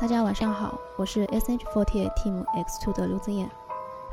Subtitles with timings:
[0.00, 3.50] 大家晚上好，我是 SH48 Team X2 的刘子燕。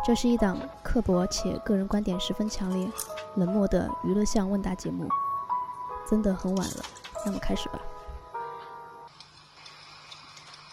[0.04, 2.92] 这是一档刻薄且个人观点十分强烈、
[3.36, 5.08] 冷漠的娱乐向问答节目。
[6.10, 6.84] 真的很晚了，
[7.24, 7.80] 那么开始吧。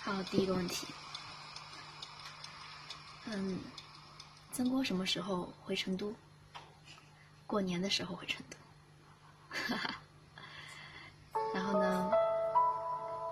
[0.01, 0.87] 好，第一个问题，
[3.27, 3.59] 嗯，
[4.51, 6.15] 曾国什么时候回成都？
[7.47, 8.56] 过年的时候回成都。
[9.51, 9.95] 哈哈。
[11.52, 12.10] 然后呢，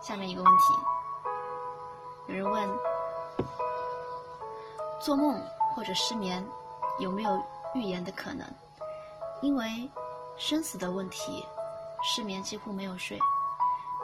[0.02, 0.64] 下面一个问题，
[2.40, 2.68] 人问：
[4.98, 5.38] 做梦
[5.74, 6.42] 或者失眠
[6.98, 7.38] 有没有
[7.74, 8.46] 预言的可能？
[9.42, 9.90] 因为
[10.38, 11.44] 生死的问题，
[12.02, 13.18] 失眠几乎没有睡。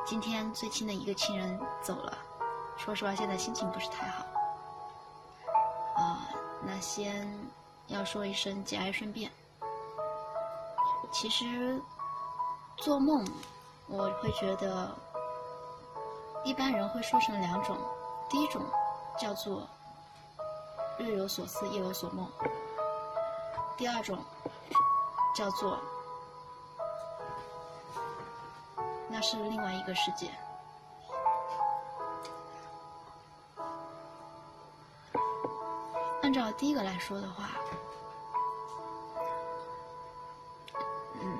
[0.04, 2.18] 今天最亲的一个亲人走了，
[2.76, 4.24] 说实话，现在心情不是太好。
[5.96, 6.28] 啊，
[6.62, 7.26] 那先
[7.86, 9.30] 要说一声节哀顺变。
[11.10, 11.80] 其实
[12.76, 13.24] 做梦。
[13.88, 14.92] 我会觉得，
[16.42, 17.78] 一般人会说成两种，
[18.28, 18.62] 第一种
[19.18, 19.66] 叫做
[20.98, 22.28] 日有所思夜有所梦，
[23.76, 24.18] 第二种
[25.34, 25.78] 叫做
[29.08, 30.30] 那是另外一个世界。
[36.22, 37.50] 按照第一个来说的话，
[41.20, 41.38] 嗯，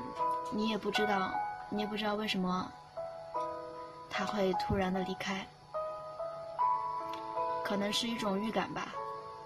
[0.51, 1.31] 你也不知道。
[1.69, 2.71] 你也不知道为什么
[4.09, 5.45] 他会突然的离开，
[7.67, 8.95] 可能是一种预感吧，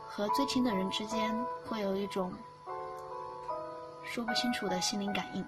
[0.06, 1.34] 和最亲的人之间
[1.66, 2.30] 会有一种
[4.04, 5.42] 说不清楚的心灵感应。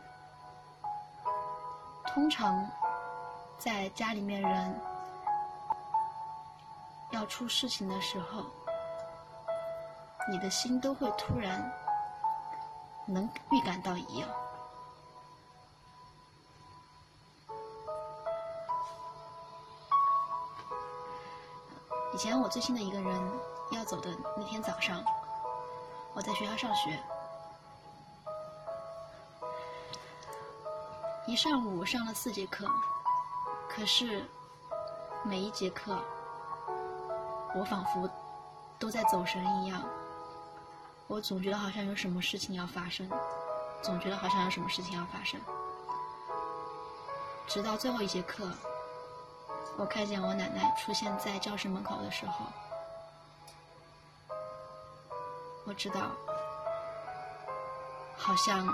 [2.06, 2.66] 通常
[3.58, 4.80] 在家里面人
[7.10, 8.46] 要出事情的时候，
[10.30, 11.70] 你的心都会突然
[13.04, 14.26] 能预感到一样。
[22.22, 23.20] 前我最亲的一个人
[23.72, 25.02] 要走的那天早上，
[26.14, 26.96] 我在学校上学，
[31.26, 32.64] 一上午上了四节课，
[33.68, 34.24] 可是
[35.24, 35.98] 每一节课，
[37.56, 38.08] 我仿佛
[38.78, 39.82] 都在走神一样，
[41.08, 43.10] 我总觉得好像有什么事情要发生，
[43.82, 45.40] 总觉得好像有什么事情要发生，
[47.48, 48.48] 直到最后一节课。
[49.78, 52.46] 我看见我奶奶出现在教室门口的时候，
[55.64, 56.10] 我知道，
[58.16, 58.68] 好像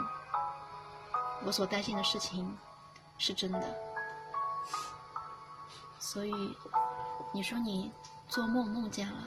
[1.45, 2.57] 我所担心的事情
[3.17, 3.75] 是真的。
[5.99, 6.57] 所以，
[7.33, 7.91] 你说你
[8.29, 9.23] 做梦梦见了，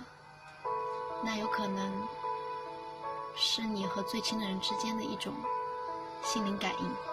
[1.24, 2.08] 那有可能
[3.36, 5.34] 是你和最亲的人之间的一种
[6.24, 7.11] 心灵感应。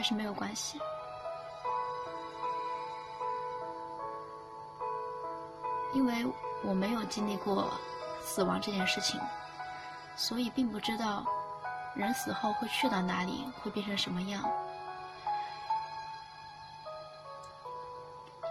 [0.00, 0.80] 但是没有关系，
[5.92, 6.24] 因为
[6.62, 7.68] 我没有经历过
[8.22, 9.20] 死亡这件事情，
[10.14, 11.26] 所以并不知道
[11.96, 14.40] 人死后会去到哪里，会变成什么样。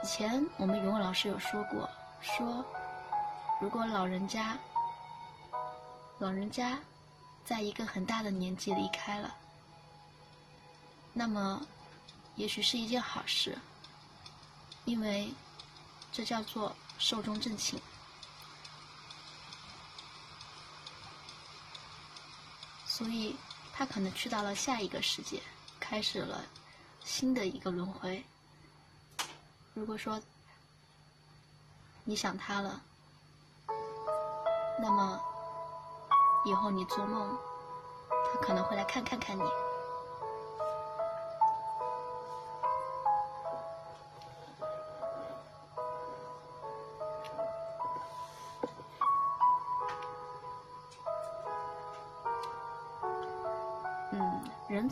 [0.03, 2.61] 以前我们语文老师有说过，说
[3.61, 4.57] 如果老人家
[6.19, 6.77] 老人家
[7.45, 9.33] 在一个很大的年纪离开了。
[11.19, 11.65] 那么，
[12.35, 13.57] 也许是一件好事，
[14.85, 15.33] 因为
[16.11, 17.81] 这叫做寿终正寝，
[22.85, 23.35] 所以
[23.73, 25.41] 他可能去到了下一个世界，
[25.79, 26.45] 开始了
[27.03, 28.23] 新的一个轮回。
[29.73, 30.21] 如果说
[32.03, 32.79] 你想他了，
[34.79, 35.19] 那么
[36.45, 37.35] 以后你做梦，
[38.31, 39.66] 他可能会来看看看你。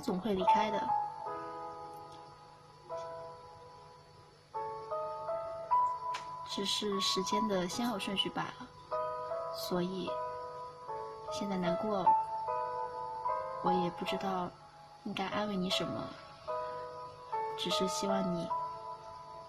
[0.05, 0.79] 总会离开的，
[6.47, 8.67] 只是时间的先后顺序罢了。
[9.55, 10.11] 所以
[11.31, 12.05] 现在难过，
[13.63, 14.47] 我也不知道
[15.05, 16.03] 应该安慰你什么，
[17.57, 18.47] 只是希望你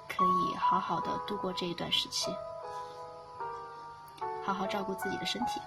[0.09, 2.35] 可以好好的度过这一段时期，
[4.43, 5.61] 好好照顾自己的身体。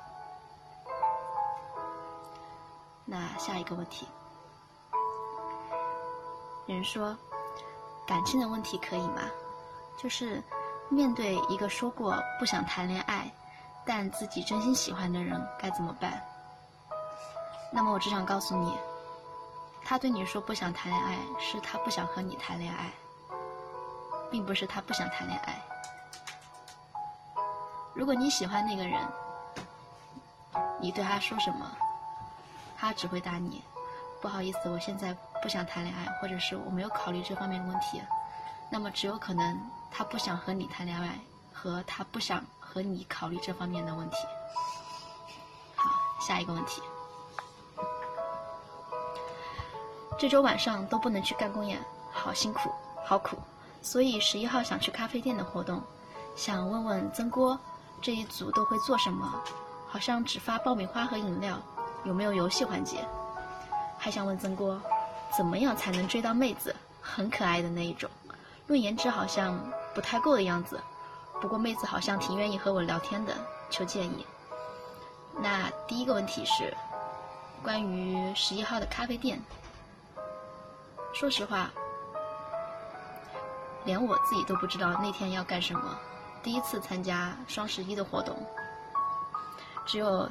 [3.06, 4.08] 那下一个问题。
[6.70, 7.18] 有人说，
[8.06, 9.24] 感情的问题可以吗？
[9.98, 10.40] 就是
[10.88, 13.28] 面对一个说过不想谈恋爱，
[13.84, 16.24] 但自己真心喜欢的人该怎么办？
[17.74, 18.78] 那么我只想告诉你，
[19.84, 22.92] 他对你说不想谈恋爱，是他不想和你谈恋爱，
[24.30, 25.60] 并不是他不想谈恋爱。
[27.96, 29.02] 如果你喜欢那个人，
[30.80, 31.66] 你对他说什么，
[32.78, 33.64] 他只会答你
[34.22, 38.02] ：“不好意思，我现在不想谈恋爱，或者是我没有考虑这方面的问题。”
[38.72, 39.60] 那么只有可能
[39.90, 41.20] 他不想和你谈恋爱，
[41.52, 44.18] 和他不想和你考虑这方面的问题。
[45.76, 45.90] 好，
[46.22, 46.82] 下一个问题。
[50.20, 51.80] 这周晚上都不能去干公演，
[52.12, 52.70] 好辛苦，
[53.06, 53.38] 好苦。
[53.82, 55.82] 所以十一号想去咖啡店的活动，
[56.36, 57.58] 想问问曾郭，
[58.02, 59.42] 这一组都会做什么？
[59.88, 61.58] 好像只发爆米花和饮料，
[62.04, 63.04] 有没有游戏环节？
[63.98, 64.80] 还想问曾郭，
[65.36, 66.76] 怎么样才能追到妹子？
[67.02, 68.10] 很可爱的那一种，
[68.68, 69.60] 论颜值好像
[69.96, 70.80] 不太够的样子，
[71.42, 73.34] 不过妹子好像挺愿意和我聊天的，
[73.70, 74.26] 求建议。
[75.42, 76.76] 那第一个问题是，
[77.64, 79.42] 关于十一号的咖啡店。
[81.14, 81.72] 说实话，
[83.86, 85.98] 连我自己都不知道那天要干什么。
[86.44, 88.36] 第一次参加双十一的活动，
[89.86, 90.30] 只有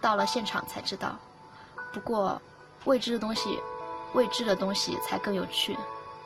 [0.00, 1.16] 到了现场才知道。
[1.92, 2.40] 不过，
[2.84, 3.58] 未知的东西，
[4.14, 5.76] 未知的东西才更有趣，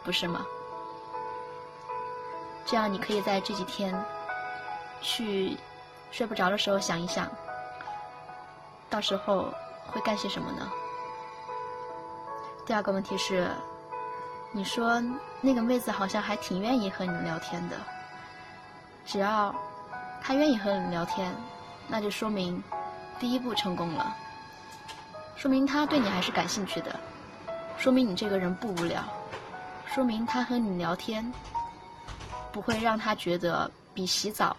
[0.05, 0.47] 不是吗？
[2.65, 3.99] 这样你可以在这几天
[5.01, 5.57] 去
[6.11, 7.27] 睡不着的时候想一想，
[8.91, 9.53] 到时候
[9.87, 10.71] 会干些什么呢？
[12.67, 13.49] 第二个问题是，
[14.53, 15.03] 你说
[15.41, 17.77] 那个妹子好像还挺愿意和你聊天的。
[19.07, 19.55] 只要
[20.23, 21.35] 她愿意和你聊天，
[21.87, 22.63] 那就说明
[23.19, 24.15] 第一步成功了，
[25.37, 27.01] 说明她对你还是感兴趣的，
[27.79, 29.03] 说明你这个人不无聊，
[29.87, 31.33] 说明他和你聊天
[32.53, 34.57] 不会让他觉得比洗澡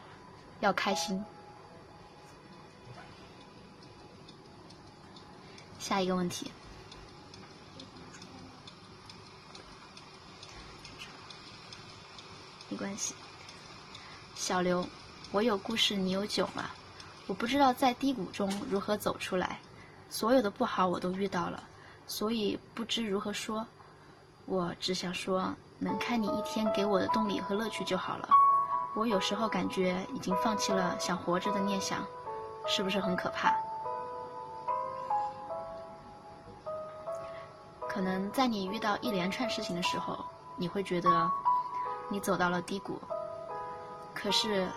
[0.61, 1.23] 要开心。
[5.77, 6.49] 下一个问题。
[12.69, 13.13] 没关系，
[14.33, 14.87] 小刘，
[15.31, 16.69] 我有故事，你有酒吗？
[17.27, 19.59] 我不知道在低谷中如何走出来，
[20.09, 21.63] 所有的不好我都遇到了，
[22.09, 23.65] 所以不知如何说。
[24.45, 28.27] 我只想说，能看你一天给我的动力和乐趣就好了。
[28.95, 32.03] 我有时候感觉已经放弃了想活着的念想，
[32.67, 33.55] 是不是很可怕？
[37.87, 40.17] 可能在你遇到一连串事情的时候，
[40.57, 41.31] 你会觉得。
[42.11, 42.99] 你走到了低谷，
[44.15, 44.67] 可是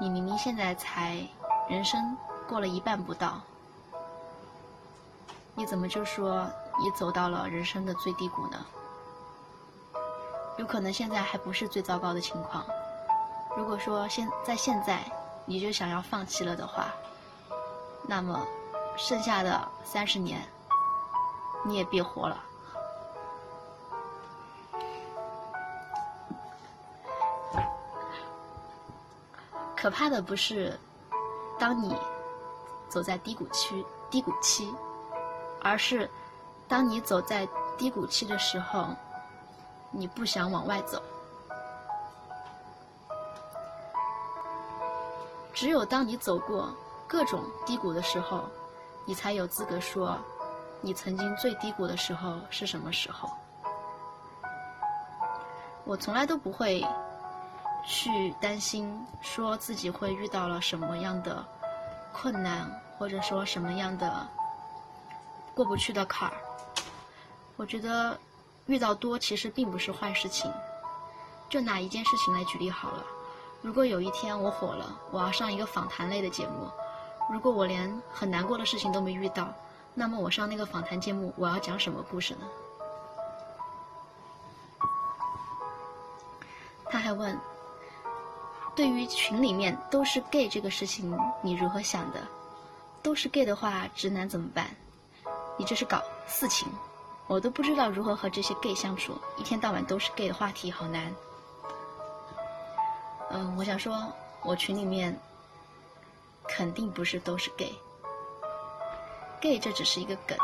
[0.00, 1.22] 你明明现在才
[1.68, 2.16] 人生
[2.48, 3.38] 过了一半不到，
[5.56, 6.46] 你怎么就说
[6.78, 8.64] 你走到了人生的最低谷呢？
[10.58, 12.64] 有可能现在还不是最糟糕的情况。
[13.56, 15.02] 如果说现在现在
[15.46, 16.88] 你就想要放弃了的话，
[18.06, 18.46] 那么
[18.98, 20.46] 剩下的三十年
[21.64, 22.42] 你也别活了。
[29.74, 30.78] 可怕的不是，
[31.58, 31.96] 当你
[32.88, 34.74] 走在低谷区、低谷期，
[35.66, 36.08] 而是
[36.68, 37.46] 当你走在
[37.76, 38.86] 低谷期的时候，
[39.90, 41.02] 你不想往外走。
[45.52, 46.70] 只有当你走过
[47.08, 48.44] 各种低谷的时候，
[49.04, 50.16] 你才有资格说，
[50.80, 53.28] 你曾经最低谷的时候是什么时候。
[55.84, 56.86] 我从来都不会。
[57.88, 61.44] 去担心说自己会遇到了什么样的
[62.12, 62.68] 困难，
[62.98, 64.26] 或者说什么样的
[65.56, 66.36] 过不去的坎儿。
[67.56, 68.20] 我觉得
[68.66, 70.52] 遇到多其实并不是坏事情。
[71.48, 73.02] 就拿一件事情来举例好了，
[73.62, 76.68] 如果有一天我火了，我要上一个访谈类的节目，
[77.32, 79.48] 如果我连很难过的事情都没遇到，
[79.94, 82.40] 那么我上那个访谈节目，我要讲什么故事呢？
[86.90, 87.38] 他还问。
[88.74, 92.20] 对于群里面都是 gay 这个事情，你如何想的？
[93.02, 94.68] 都是 gay 的话，直男怎么办？
[95.56, 96.68] 你这是搞四情，
[97.26, 99.18] 我都不知道如何和这些 gay 相处。
[99.36, 101.14] 一天到晚都是 gay 的话题，好难。
[103.30, 105.18] 嗯，我想说，我群里面
[106.48, 110.36] 肯定不是都是 gay，gay 这只是一个梗。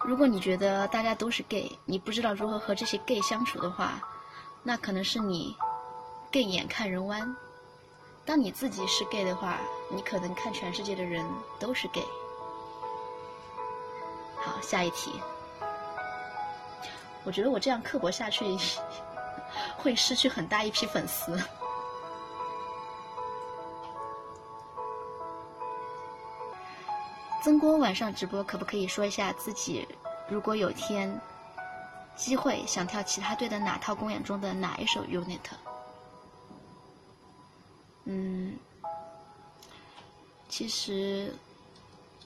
[0.00, 4.00] 如果你觉得大家都是 gay，你不知道如何和这些 gay 相处的话，
[4.62, 5.56] 那可能是你。
[6.30, 7.36] gay 眼看人弯，
[8.24, 9.56] 当你自己是 gay 的话，
[9.88, 11.24] 你可能看全世界的人
[11.60, 12.04] 都是 gay。
[14.44, 15.20] 好，下一题。
[17.24, 18.44] 我觉得我这样刻薄下去，
[19.78, 21.38] 会失去很大一批粉丝。
[27.42, 29.86] 曾国晚上直播可不可以说一下自己，
[30.28, 31.18] 如果有天
[32.14, 35.40] 机会想跳其他队的哪套公演中的哪一首 unit？
[38.04, 38.56] 嗯，
[40.48, 41.34] 其实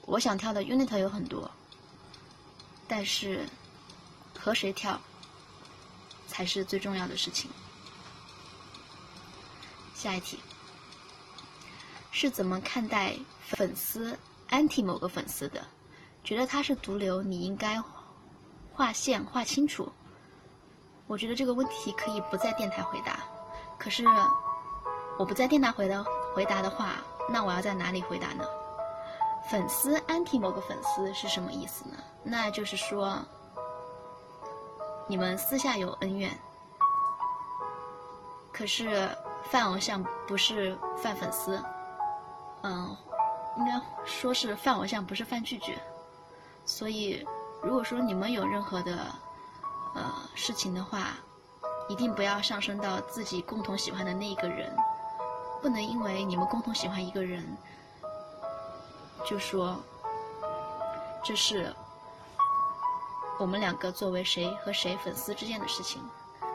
[0.05, 1.49] 我想跳的 unit 有很多，
[2.89, 3.47] 但是
[4.37, 4.99] 和谁跳
[6.27, 7.49] 才是最重要的事情。
[9.93, 10.39] 下一题，
[12.11, 14.17] 是怎么看待粉丝
[14.49, 15.65] anti 某个粉丝的？
[16.23, 17.81] 觉得他是毒瘤，你应该
[18.73, 19.89] 划线划清楚。
[21.07, 23.23] 我觉得这个问题可以不在电台回答，
[23.77, 24.03] 可是。
[25.17, 26.01] 我不在电台回答
[26.33, 26.95] 回答的话，
[27.29, 28.45] 那我要在哪里回答呢？
[29.49, 31.95] 粉丝 anti 某个粉丝是什么意思呢？
[32.23, 33.17] 那就是说，
[35.07, 36.29] 你们私下有恩怨，
[38.53, 39.09] 可是
[39.49, 41.59] 范偶像不是范粉丝，
[42.61, 42.95] 嗯，
[43.57, 45.79] 应该说是范偶像不是范拒绝，
[46.63, 47.25] 所以
[47.63, 48.99] 如果说你们有任何的
[49.95, 51.13] 呃事情的话，
[51.87, 54.71] 一定不要上升到自己共同喜欢的那一个人。
[55.61, 57.43] 不能因为你们共同喜欢一个人，
[59.25, 59.77] 就说
[61.23, 61.73] 这是
[63.39, 66.01] 我们两个作为谁和谁粉丝之间的事情，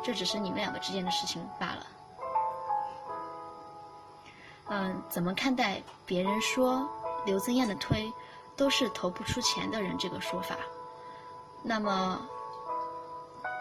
[0.02, 1.86] 这只是你们两个之间的事情罢了。
[4.66, 6.88] 嗯，怎么看待别人说
[7.26, 8.12] 刘增艳的推
[8.56, 10.56] 都是投不出钱的人这个说法？
[11.62, 12.20] 那么，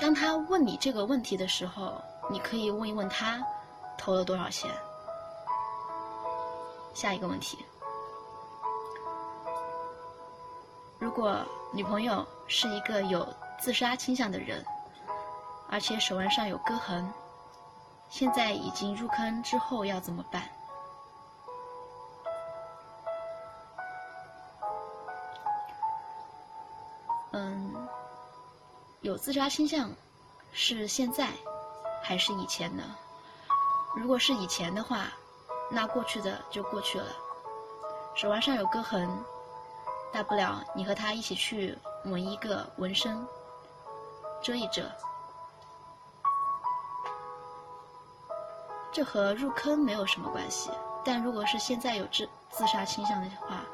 [0.02, 3.42] 当他问你这个问题的时候，你可以问一问他
[3.98, 4.72] 投了多少钱。
[6.94, 7.66] 下一个问题：
[11.16, 11.38] 如果
[11.72, 13.24] 女朋友是一个有
[13.60, 14.66] 自杀倾向的人，
[15.70, 17.08] 而且手腕上有割痕，
[18.10, 20.50] 现在已经入坑之后要怎么办？
[27.34, 27.88] 嗯，
[29.02, 29.92] 有自杀倾向
[30.52, 31.30] 是现在
[32.02, 32.84] 还是以前呢？
[33.96, 35.06] 如果是以前的话。
[35.70, 37.08] 那过去的就过去了，
[38.16, 39.10] 手腕上有割痕，
[40.14, 43.28] 大不了你和他一起去纹一个纹身，
[44.44, 44.84] 遮一遮。
[48.92, 50.70] 这和入坑没有什么关系。
[51.04, 53.66] 但如果是现在有自自杀倾向的话，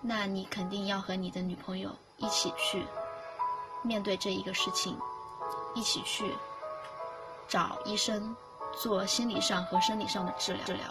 [0.00, 2.86] 那你肯定要和你的女朋友一起去
[3.82, 4.96] 面对这一个事情，
[5.74, 6.32] 一起去
[7.48, 8.34] 找医生
[8.80, 10.84] 做心理上和生理上的治疗治疗。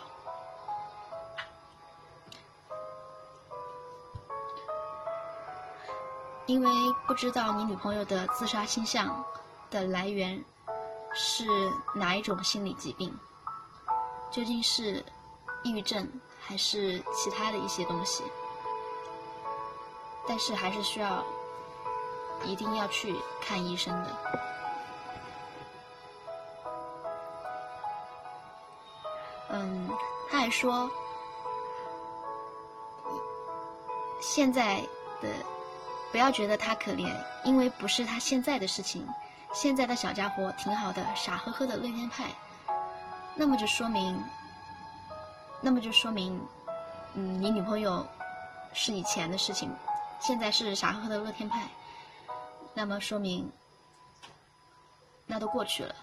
[6.48, 6.70] 因为
[7.08, 9.25] 不知道你女朋友的自杀倾向
[9.72, 10.44] 的来源
[11.14, 11.44] 是
[11.96, 13.12] 哪一种心理疾病，
[14.30, 15.04] 究竟是
[15.64, 16.08] 抑郁症
[16.40, 18.24] 还是其他的一些东西，
[20.28, 21.24] 但是还是需要
[22.44, 24.18] 一定要去看医生的。
[29.50, 29.90] 嗯，
[30.30, 30.88] 他还说，
[34.22, 34.82] 现在
[35.22, 35.28] 的。
[36.16, 39.06] 不要觉得他可怜，因为不是他现在的事情。
[39.54, 42.30] 现在的小家伙挺好的，傻呵呵的乐天派。
[43.36, 44.24] 那么就说明，
[45.60, 46.42] 那么就说明，
[47.16, 48.08] 嗯，你女朋友
[48.74, 49.70] 是以前的事情，
[50.22, 51.68] 现在是傻呵呵的乐天派。
[52.74, 53.52] 那么说明，
[55.26, 55.94] 那都过去了。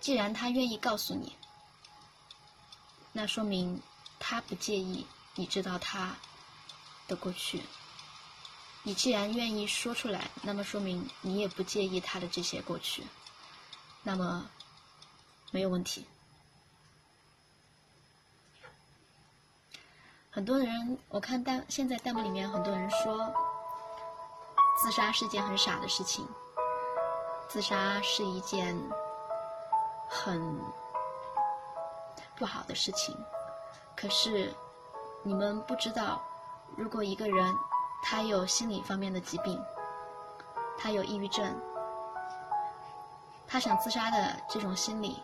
[0.00, 1.36] 既然他愿意告诉你，
[3.12, 3.80] 那说明
[4.18, 6.16] 他不介意你知道他。
[7.08, 7.62] 的过去，
[8.82, 13.04] 你既然愿意说出来，那么说明你也不介意他的这些过去，
[14.02, 14.50] 那么
[15.50, 16.06] 没有问题。
[20.30, 23.32] 很多人，我看弹现在弹幕里面很多人说，
[24.82, 26.28] 自杀是件很傻的事情，
[27.48, 28.76] 自杀是一件
[30.08, 30.60] 很
[32.36, 33.16] 不好的事情，
[33.96, 34.54] 可是
[35.22, 36.22] 你们不知道。
[36.76, 37.54] 如果一个人
[38.02, 39.60] 他有心理方面的疾病，
[40.78, 41.58] 他有抑郁症，
[43.48, 45.22] 他想自杀的这种心理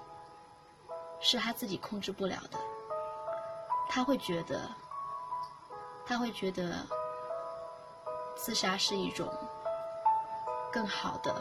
[1.21, 2.59] 是他自己控制不了的，
[3.88, 4.68] 他会觉得，
[6.06, 6.75] 他会觉得
[8.35, 9.28] 自杀是一种
[10.73, 11.35] 更好的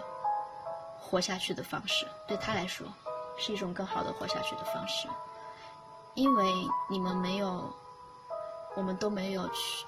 [0.99, 2.85] 活下去的方式，对他来说
[3.37, 5.07] 是一种更好的活下去的方式，
[6.15, 6.45] 因为
[6.89, 7.73] 你们没有，
[8.75, 9.85] 我们都没有去。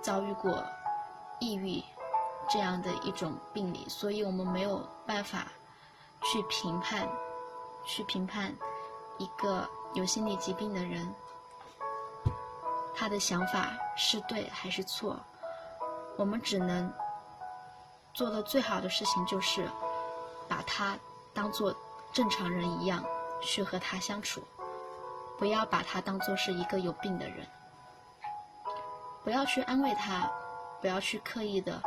[0.00, 0.64] 遭遇过
[1.40, 1.82] 抑郁
[2.50, 5.48] 这样的一种病理，所以我们没有办法
[6.22, 7.08] 去评判，
[7.84, 8.54] 去评判
[9.18, 11.12] 一个有心理疾病的人，
[12.94, 15.18] 他的想法是对还是错，
[16.16, 16.92] 我们只能
[18.14, 19.68] 做的最好的事情就是
[20.48, 20.98] 把他
[21.34, 21.74] 当做
[22.12, 23.04] 正常人一样
[23.40, 24.42] 去和他相处，
[25.38, 27.46] 不要把他当做是一个有病的人，
[29.28, 30.26] 不要去安慰他，
[30.80, 31.82] 不要去刻意的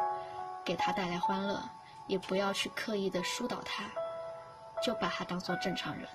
[0.63, 1.59] 给他带来欢乐，
[2.05, 3.83] 也不要去刻意的疏导他，
[4.79, 6.07] 就把他当做正常人。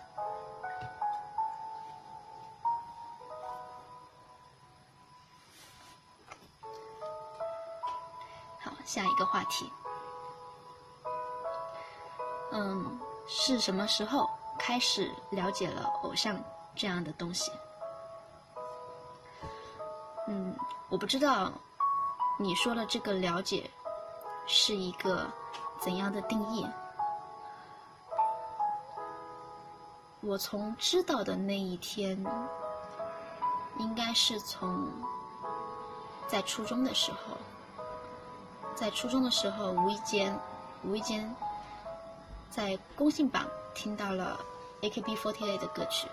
[8.60, 9.68] 好下一个话题，
[12.52, 16.40] 嗯，是什么时候开始了解了偶像
[16.76, 17.50] 这样的东西？
[20.96, 21.52] 我不知道
[22.38, 23.70] 你说的这个了解
[24.46, 25.26] 是一个
[25.78, 26.66] 怎样的定义。
[30.22, 32.16] 我从知道的那一天，
[33.78, 34.88] 应该是从
[36.26, 37.36] 在初中的时候。
[38.74, 40.34] 在初中的时候，无意间，
[40.82, 41.30] 无意间，
[42.50, 44.40] 在公信榜听到了
[44.80, 46.08] AKB48 的歌曲，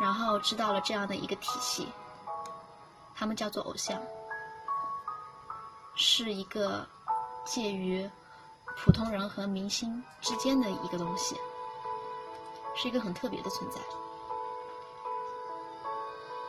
[0.00, 1.88] 然后知道了这样的一个体系，
[3.22, 4.02] 他们叫做偶像，
[5.94, 6.84] 是一个
[7.44, 8.10] 介于
[8.76, 11.36] 普通人和明星之间的一个东西，
[12.74, 13.78] 是一个很特别的存在，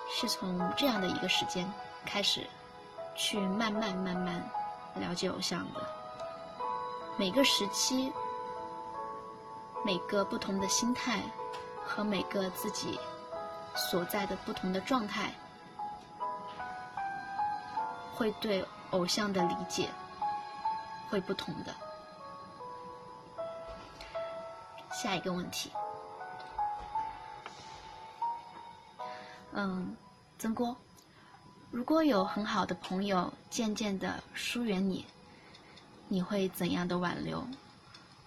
[0.09, 1.71] 是从这样的一个时间
[2.07, 2.49] 开始，
[3.15, 4.43] 去慢慢慢慢。
[4.95, 5.87] 了解偶像的
[7.17, 8.11] 每个时期，
[9.85, 11.21] 每个不同的心态
[11.85, 12.99] 和每个自己
[13.75, 15.31] 所在的不同的状态，
[18.15, 19.89] 会对偶像的理解
[21.09, 21.73] 会不同的。
[24.91, 25.71] 下一个问题，
[29.51, 29.95] 嗯，
[30.39, 30.75] 曾国。
[31.71, 35.05] 如果有很好的朋友渐渐的疏远你，
[36.07, 37.43] 你会怎样的挽留，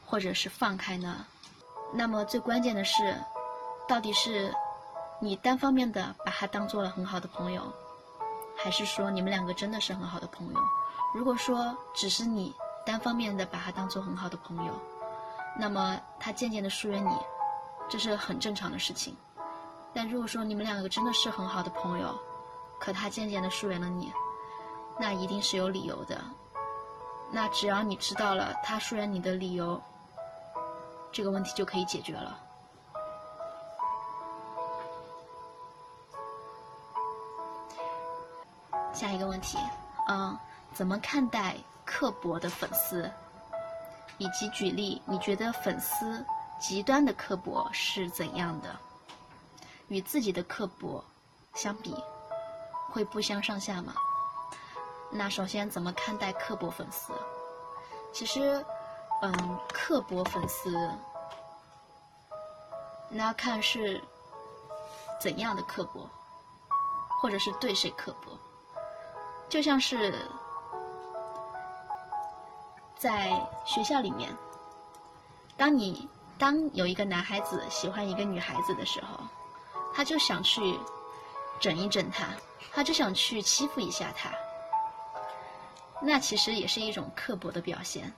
[0.05, 1.25] 或者是放开呢？
[1.95, 3.17] 那么最关键的是，
[3.89, 4.53] 到底是
[5.21, 7.73] 你单方面的把他当做了很好的朋友，
[8.67, 10.59] 还是说你们两个真的是很好的朋友？
[11.15, 12.53] 如果说只是你
[12.85, 14.73] 单方面的把他当做很好的朋友，
[15.57, 17.17] 那么他渐渐的疏远你，
[17.89, 19.17] 这是很正常的事情。
[19.95, 22.13] 但如果说你们两个真的是很好的朋友，
[22.81, 24.13] 可他渐渐的疏远了你，
[24.99, 26.21] 那一定是有理由的。
[27.31, 29.81] 那只要你知道了他疏远你的理由，
[31.13, 32.37] 这个问题就可以解决了。
[38.97, 39.59] 下一个问题，
[40.09, 40.39] 嗯，
[40.73, 41.55] 怎么看待
[41.85, 43.11] 刻薄的粉丝？
[44.17, 46.25] 以及举例，你觉得粉丝
[46.59, 48.75] 极端的刻薄是怎样的？
[49.89, 51.05] 与自己的刻薄
[51.55, 51.95] 相比？
[52.89, 53.93] 会不相上下吗？
[55.11, 57.13] 那首先怎么看待刻薄粉丝？
[58.15, 58.65] 其实，
[59.21, 60.75] 嗯，刻薄粉丝，
[63.11, 64.03] 那要看是
[65.21, 66.09] 怎样的刻薄，
[67.21, 68.33] 或者是对谁刻薄。
[69.49, 70.15] 就像是
[72.97, 73.31] 在
[73.65, 74.31] 学校里面，
[75.57, 79.25] 当你当有一个男孩子喜欢一个女孩子的时候，
[79.95, 80.79] 他就想去
[81.61, 82.27] 整一整她。
[82.73, 84.31] 他就想去欺负一下他，
[86.03, 88.13] 那其实也是一种刻薄的表现。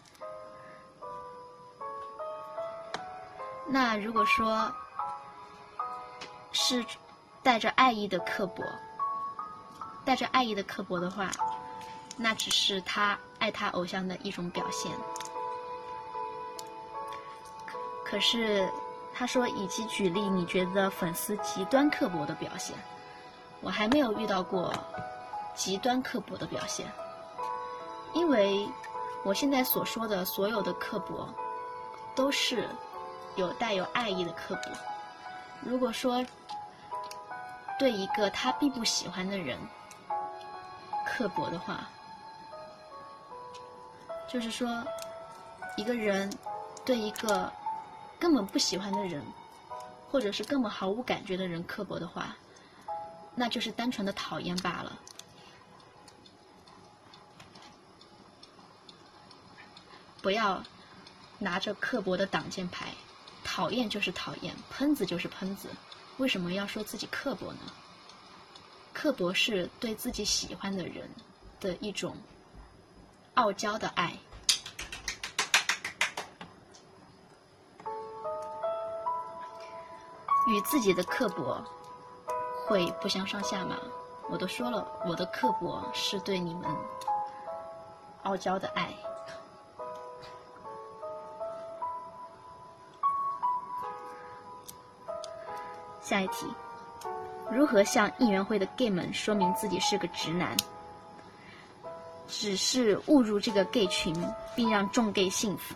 [3.68, 4.68] 那如果说
[6.50, 6.84] 是
[7.40, 8.64] 带着爱意的刻薄，
[10.08, 11.30] 带着爱意的刻薄的话，
[12.16, 14.90] 那只是他爱他偶像的一种表现。
[18.06, 18.66] 可是
[19.12, 22.74] 他说，以及举例，你觉得粉丝极端刻薄的表现？
[23.60, 24.72] 我还没有遇到过
[25.54, 26.90] 极端刻薄的表现，
[28.14, 28.66] 因为
[29.24, 31.28] 我现在所说的所有的刻薄，
[32.14, 32.66] 都是
[33.36, 34.70] 有带有爱意的刻薄。
[35.60, 36.24] 如果说
[37.78, 39.58] 对一个他并不喜欢的人
[41.18, 41.90] 刻薄的话，
[44.28, 44.86] 就是说
[45.76, 46.32] 一个人
[46.86, 47.52] 对一个
[48.20, 49.20] 根本不喜欢的人，
[50.12, 52.36] 或者是根本毫无感觉的人刻薄的话。
[53.34, 54.96] 那就是单纯的讨厌罢了。
[60.22, 60.62] 不要
[61.40, 62.94] 拿着刻薄的挡箭牌，
[63.42, 65.68] 讨厌就是讨厌，喷子就是喷子，
[66.18, 67.58] 为什么要说自己刻薄呢？
[69.00, 71.08] 刻薄是对自己喜欢的人
[71.60, 72.16] 的一种
[73.34, 74.12] 傲娇的爱，
[80.48, 81.62] 与自己的刻薄。
[82.66, 83.78] 会不相上下吗？
[84.28, 86.68] 我都说了，我的刻薄是对你们
[88.24, 88.92] 傲娇的爱。
[96.02, 96.52] 下一题，
[97.50, 100.56] 如何向应援会的 gay 们说明自己是个直男？
[102.28, 104.14] 只是误入这个 gay 群，
[104.54, 105.74] 并让众 gay 幸福。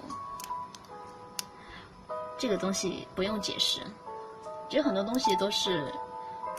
[2.37, 3.81] 这个东西不用解释，
[4.69, 5.91] 其实很多东西都是，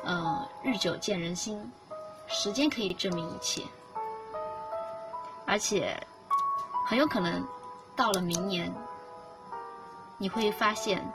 [0.04, 1.72] 呃，日久见人心，
[2.28, 3.62] 时间可以证明一切。
[5.46, 5.96] 而且，
[6.88, 7.46] 很有可能
[7.96, 8.74] 到了明年，
[10.18, 11.06] 你会发现，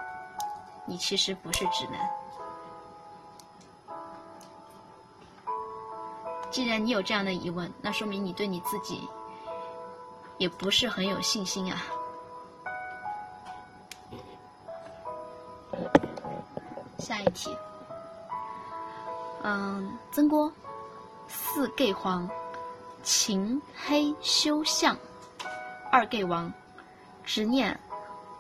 [0.87, 2.17] 你其实不是直男。
[6.50, 9.06] 既然你有这样的疑问，那说明你对你自己
[10.38, 11.82] 也不是很有信心啊。
[16.98, 17.56] 下一题，
[19.42, 20.50] 嗯，曾国
[21.28, 22.28] 四 gay 黄，
[23.02, 24.96] 秦黑修相，
[25.92, 26.52] 二 gay 王，
[27.24, 27.78] 执念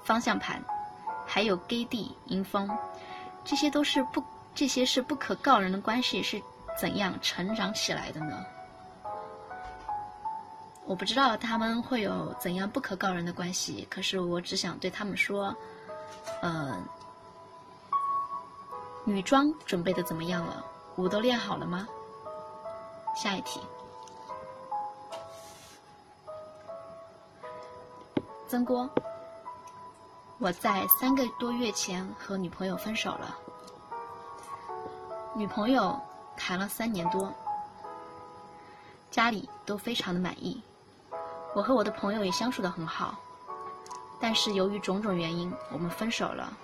[0.02, 0.62] 方向盘，
[1.26, 2.68] 还有 gay 地迎风，
[3.44, 4.22] 这些都是不，
[4.54, 6.42] 这些是不可告人的关系是。
[6.78, 8.44] 怎样成长起来的呢？
[10.86, 15.54] 我不知道他们会有怎样不可告人的关系，可是我只想对他们说，
[16.40, 16.82] 呃，
[19.04, 20.64] 女装准备的怎么样了？
[20.96, 21.86] 舞都练好了吗？
[23.14, 23.60] 下一题，
[28.48, 28.88] 曾国，
[30.38, 33.36] 我在三个多月前和女朋友分手了，
[35.34, 36.00] 女朋友。
[36.38, 37.34] 谈了三年多，
[39.10, 40.62] 家里都非常的满意，
[41.54, 43.18] 我和我的朋友也相处的很好，
[44.18, 46.56] 但是由于种种原因，我们分手了。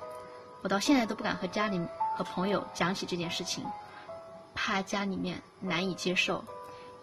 [0.63, 1.79] 我到现在都不敢和家里
[2.17, 3.67] 和朋友讲起这件事情，
[4.55, 6.43] 怕家里面难以接受，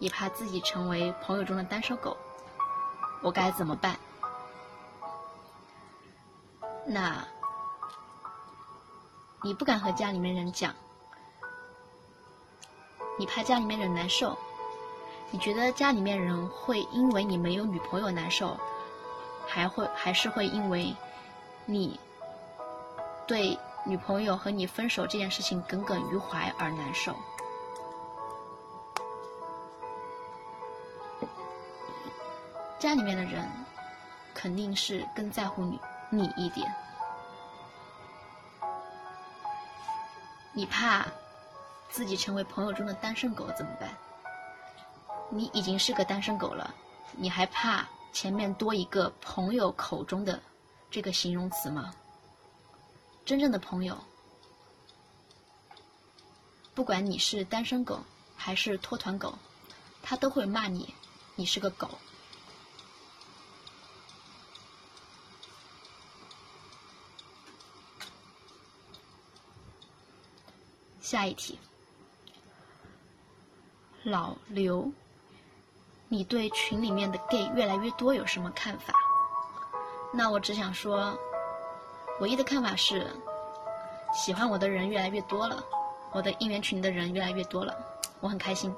[0.00, 2.16] 也怕自己成为朋友中的单身狗。
[3.20, 3.96] 我该怎么办？
[6.84, 7.24] 那，
[9.44, 10.74] 你不敢和家里面人讲？
[13.18, 14.36] 你怕家里面人难受，
[15.30, 18.58] 你觉得家里面人会因为你没有女朋友难受，
[19.46, 20.94] 还会还是会因为
[21.66, 22.00] 你
[23.26, 27.14] 对女朋友和你分手这件事情耿耿于怀而难受？
[32.78, 33.48] 家里面的人
[34.34, 35.78] 肯定是更在乎你
[36.10, 36.74] 你一点，
[40.52, 41.06] 你怕。
[41.92, 43.94] 自己成为朋友中的单身狗怎么办？
[45.28, 46.74] 你已经是个单身狗了，
[47.12, 50.42] 你还怕前面多一个朋友口中的
[50.90, 51.94] 这个形容词吗？
[53.26, 54.02] 真正的朋友，
[56.74, 58.02] 不管你是单身狗
[58.34, 59.38] 还是脱团狗，
[60.02, 60.94] 他都会骂你，
[61.36, 61.90] 你是个狗。
[71.02, 71.58] 下一题。
[74.04, 74.90] 老刘，
[76.08, 78.92] 你对群里面的 gay 越来越多有什么看法？
[80.12, 81.16] 那我只想说，
[82.18, 83.06] 唯一的看法是，
[84.12, 85.62] 喜欢我的人越来越多了，
[86.10, 87.72] 我的应援群的人越来越多了，
[88.20, 88.74] 我很开心。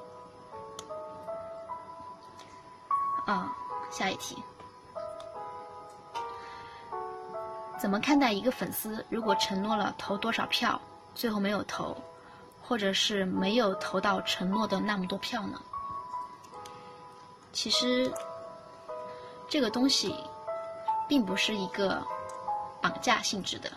[3.24, 3.50] 啊，
[3.90, 4.36] 下一题，
[7.80, 10.78] 怎么看待一个粉丝如果承诺了投多少票，
[11.14, 11.96] 最后没有投？
[12.66, 15.60] 或者是没有投到承诺的那么多票呢？
[17.52, 18.12] 其实，
[19.48, 20.16] 这个东西
[21.06, 22.02] 并不是一个
[22.80, 23.70] 绑架性质的，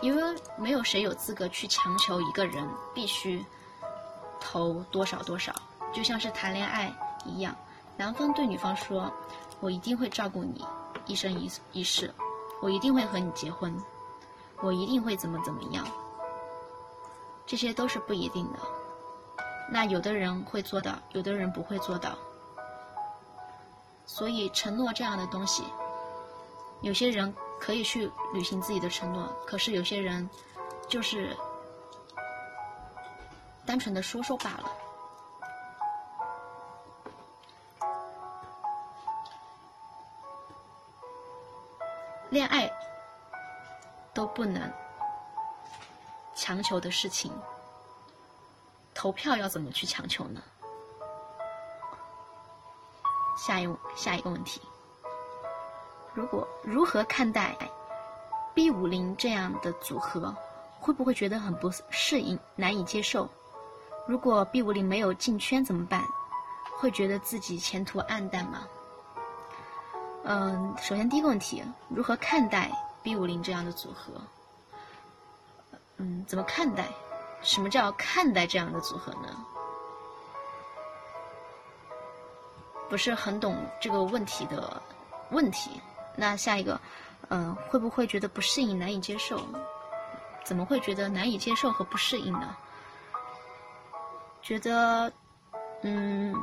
[0.00, 3.44] 因为没有谁有资格去强求一个人必须
[4.40, 5.52] 投多少多少，
[5.92, 6.90] 就像是谈恋爱
[7.24, 7.54] 一样，
[7.96, 9.12] 男方对女方说
[9.60, 10.64] ：“我一定会照顾你
[11.06, 12.14] 一生一一世，
[12.62, 13.76] 我一定会和你结婚，
[14.62, 15.84] 我一定会怎么怎么样。”
[17.46, 18.58] 这些都是不一定的，
[19.70, 22.16] 那有的人会做到，有的人不会做到。
[24.06, 25.64] 所以承诺这样的东西，
[26.80, 30.28] 有些人可以去履行自己的承诺，可是有些人
[30.88, 31.36] 就是
[33.66, 34.70] 单纯的说说罢了。
[42.30, 42.70] 恋爱
[44.12, 44.70] 都不能。
[46.44, 47.32] 强求的事情，
[48.92, 50.42] 投票要怎么去强求呢？
[53.34, 54.60] 下一下一个问题，
[56.12, 57.56] 如果如何看待
[58.52, 60.36] B 五零这样的组合，
[60.78, 63.26] 会不会觉得很不适应、难以接受？
[64.06, 66.04] 如果 B 五零没有进圈怎么办？
[66.76, 68.68] 会觉得自己前途暗淡吗？
[70.24, 72.70] 嗯，首先第一个问题，如何看待
[73.02, 74.20] B 五零这样的组合？
[75.96, 76.88] 嗯，怎么看待？
[77.42, 79.46] 什么叫看待这样的组合呢？
[82.88, 84.80] 不是很懂这个问题的
[85.30, 85.80] 问题。
[86.16, 86.80] 那下一个，
[87.28, 89.40] 嗯，会不会觉得不适应、难以接受？
[90.44, 92.56] 怎么会觉得难以接受和不适应呢？
[94.42, 95.12] 觉得，
[95.82, 96.34] 嗯，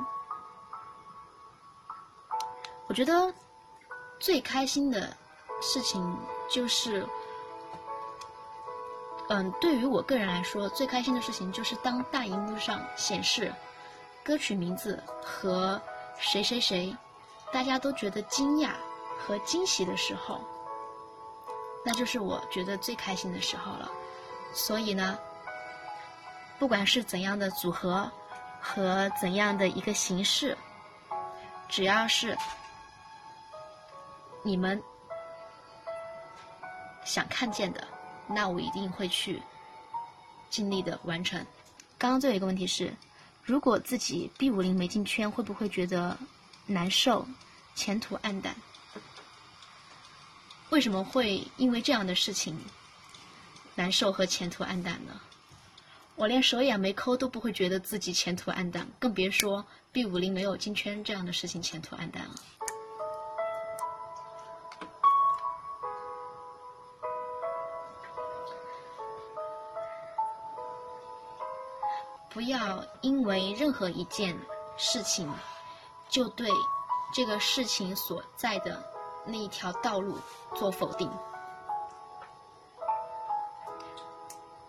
[2.88, 3.34] 我觉得
[4.20, 5.16] 最开心的
[5.62, 6.18] 事情
[6.50, 7.08] 就是，
[9.32, 13.50] 嗯，对于我个人来说，最开心的事情就是当大荧幕上显示
[14.26, 15.82] 歌曲名字和
[16.20, 16.94] 谁谁谁，
[17.50, 18.72] 大家都觉得惊讶
[19.18, 20.42] 和惊喜的时候，
[21.86, 23.90] 那就是我觉得最开心的时候了。
[24.54, 25.18] 所以呢。
[26.60, 28.08] 不管是怎样的组合
[28.62, 30.56] 和怎样的一个形式，
[31.68, 32.38] 只要是
[34.44, 34.80] 你们
[37.04, 37.84] 想看见的，
[38.34, 39.42] 那我一定会去
[40.50, 41.46] 尽力的完成。
[41.98, 42.94] 刚刚最后一个问题是，
[43.44, 46.18] 如果自己 B 五零没进圈，会不会觉得
[46.66, 47.28] 难受、
[47.76, 48.56] 前途黯淡？
[50.70, 52.58] 为什么会因为这样的事情
[53.76, 55.20] 难受和前途黯淡呢？
[56.16, 62.36] 我连手也没抠都不会觉得自己前途黯淡，更别说 B 五零没有进圈这样的事情前途黯淡了。
[72.34, 74.40] 不要因为任何一件
[74.78, 75.30] 事情，
[76.10, 76.50] 就对
[77.14, 78.82] 这个事情所在的
[79.26, 80.18] 那一条道路
[80.56, 81.12] 做否定。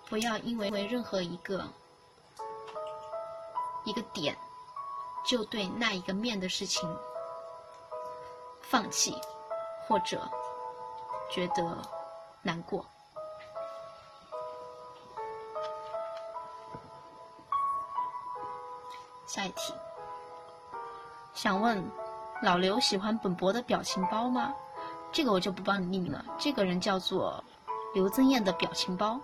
[0.09, 1.65] 不要因为为任何一个
[3.85, 4.37] 一个点，
[5.25, 6.95] 就对那一个面的事情
[8.61, 9.17] 放弃，
[9.87, 10.21] 或者
[11.31, 11.79] 觉得
[12.43, 12.85] 难过。
[19.35, 19.73] 下一题，
[21.33, 21.83] 想问
[22.43, 24.53] 老刘喜欢本博的表情包吗？
[25.11, 26.23] 这个我就不帮你命名了。
[26.39, 27.43] 这个人叫做
[27.95, 29.19] 刘增艳的表情包。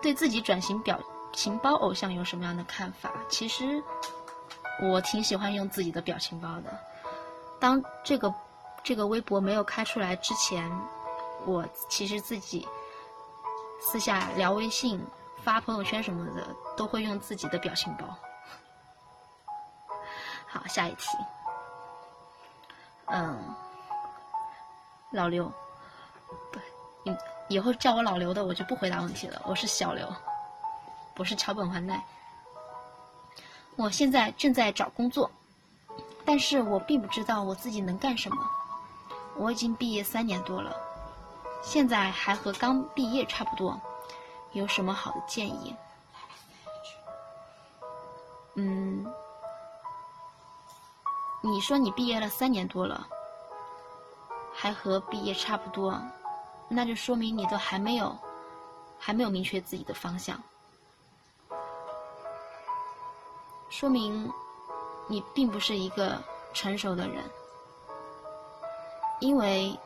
[0.00, 0.96] 对自己转型表
[1.32, 3.10] 情包偶像有什么样的看法？
[3.28, 3.82] 其实
[4.80, 6.78] 我挺喜欢用自己的表情包的。
[7.58, 8.32] 当这个
[8.84, 10.70] 这个微博没有开出来之前，
[11.46, 12.64] 我其实自己
[13.80, 15.04] 私下聊微信、
[15.42, 16.46] 发朋友圈什么的，
[16.76, 18.06] 都会用自己的表情包。
[20.50, 21.16] 好，下一题。
[23.06, 23.54] 嗯，
[25.12, 25.50] 老刘，
[26.52, 26.62] 对，
[27.04, 27.16] 你。
[27.48, 29.42] 以后叫我老刘的，我就不回答问题了。
[29.44, 30.06] 我是小刘，
[31.14, 32.00] 不是桥本环奈。
[33.74, 35.28] 我现在正在找工作，
[36.24, 38.48] 但是我并不知道我自己能干什么。
[39.34, 40.72] 我已经毕业三年多了，
[41.60, 43.80] 现在还和刚毕业差不多。
[44.52, 45.74] 有什么好的建议？
[48.54, 49.12] 嗯，
[51.42, 53.06] 你说你毕业了三年多了，
[54.54, 56.00] 还和毕业差不多。
[56.68, 58.16] 那就说明你都还没有，
[58.98, 60.40] 还没有明确自己的方向，
[63.70, 64.30] 说明
[65.08, 66.22] 你并不是一个
[66.52, 67.24] 成熟的人，
[69.18, 69.76] 因为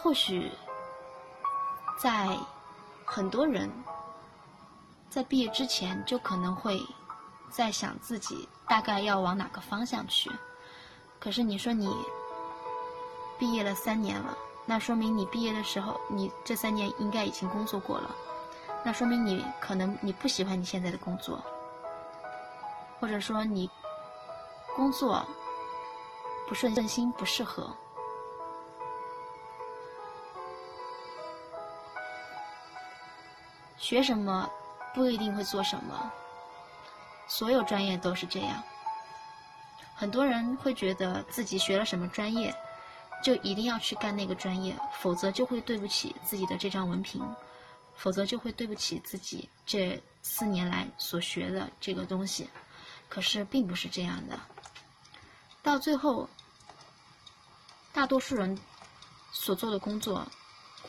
[0.00, 0.52] 或许
[1.98, 2.38] 在
[3.04, 3.68] 很多人
[5.10, 6.80] 在毕业之前就可能会
[7.50, 10.30] 在想自己大概要往哪个方向去。
[11.18, 11.92] 可是你说你
[13.38, 18.14] 毕业了三年了，那说明你毕业的时候，你这三年应该已经工作过了，
[18.84, 21.42] 那说明你可能你不喜欢你现在的工作，
[23.00, 23.68] 或者说你
[24.76, 25.26] 工作
[26.46, 27.74] 不顺心不适合，
[33.76, 34.48] 学什么
[34.94, 36.12] 不一定会做什么，
[37.28, 38.62] 所有专业都是这样。
[39.94, 42.54] 很多人会觉得自己学了什么专业，
[43.22, 47.22] 就一定要去干那个专业，否则就会对不起自己的这张文凭，
[47.94, 52.48] 否则就会对不起自己这四年来所学的这个东西。
[53.08, 54.40] 可是并不是这样的，
[55.62, 56.28] 到最后，
[57.92, 58.58] 大多数人
[59.32, 60.26] 所做的工作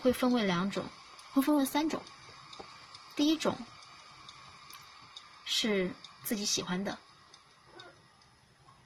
[0.02, 0.86] 会分为两种，
[1.34, 2.02] 会分为三种。
[3.16, 3.58] 第一种
[5.54, 5.92] 是
[6.24, 6.98] 自己喜欢的。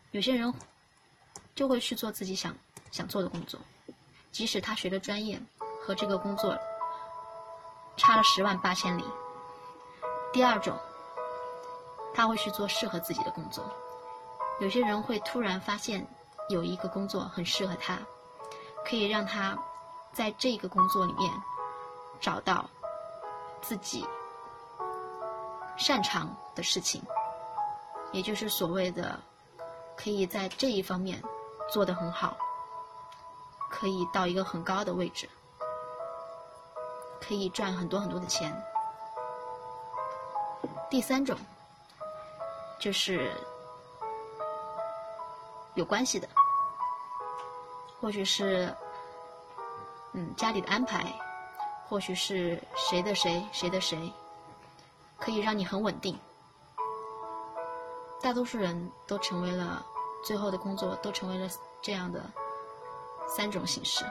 [0.10, 0.51] 有些人
[1.54, 2.58] 就会去做自己想
[2.91, 3.60] 想做的工作，
[4.32, 5.39] 即使他学的专业
[5.80, 6.58] 和这个工作
[7.95, 9.06] 差了十万八千里。
[10.34, 10.75] 第二种，
[12.15, 13.71] 他会去做适合自己的工作。
[14.60, 16.08] 有些人会突然发现
[16.49, 17.99] 有一个工作很适合他，
[18.84, 19.56] 可以让他
[20.13, 21.32] 在这个工作里面
[22.19, 22.67] 找到
[23.62, 24.04] 自己
[25.77, 27.01] 擅长的事情，
[28.11, 29.19] 也就是所谓的
[29.95, 31.21] 可以在这一方面
[31.69, 32.38] 做得很好，
[33.69, 35.29] 可以到一个很高的位置，
[37.21, 38.55] 可以赚很多很多的钱。
[40.89, 41.38] 第三种
[42.79, 43.31] 就是
[45.73, 46.29] 有关系的，
[47.99, 48.73] 或许是
[50.13, 51.11] 嗯家里的安排，
[51.89, 54.13] 或许是谁的谁谁的谁，
[55.17, 56.17] 可以让你很稳定。
[58.21, 59.86] 大多数人都成为了
[60.25, 61.47] 最后的工作都成为了
[61.82, 62.21] 这样的
[63.28, 64.06] 三种形式，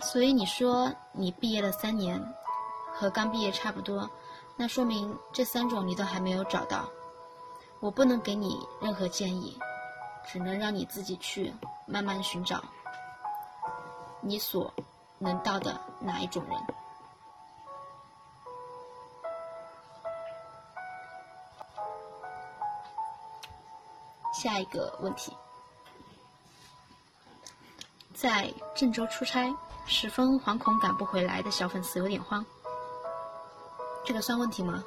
[0.00, 2.22] 所以你说你毕业了三年。
[2.92, 4.10] 和刚毕业差不多，
[4.56, 6.86] 那说明这三种你都还没有找到。
[7.78, 9.58] 我不能给你任何建议，
[10.26, 11.50] 只能让你自己去
[11.86, 12.62] 慢慢寻找
[14.20, 14.70] 你所
[15.18, 16.60] 能到的哪一种人。
[24.40, 25.36] 下一个问题，
[28.14, 32.42] 在郑州出差，十分惶恐赶不回来的小粉丝有点慌。
[34.02, 34.82] 这个算问题吗？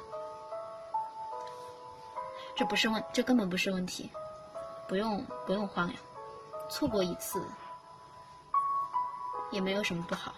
[2.56, 4.10] 这不是问，这根本不是问题，
[4.88, 5.94] 不用不用慌呀，
[6.68, 7.40] 错过一次
[9.52, 10.34] 也没有什么不好。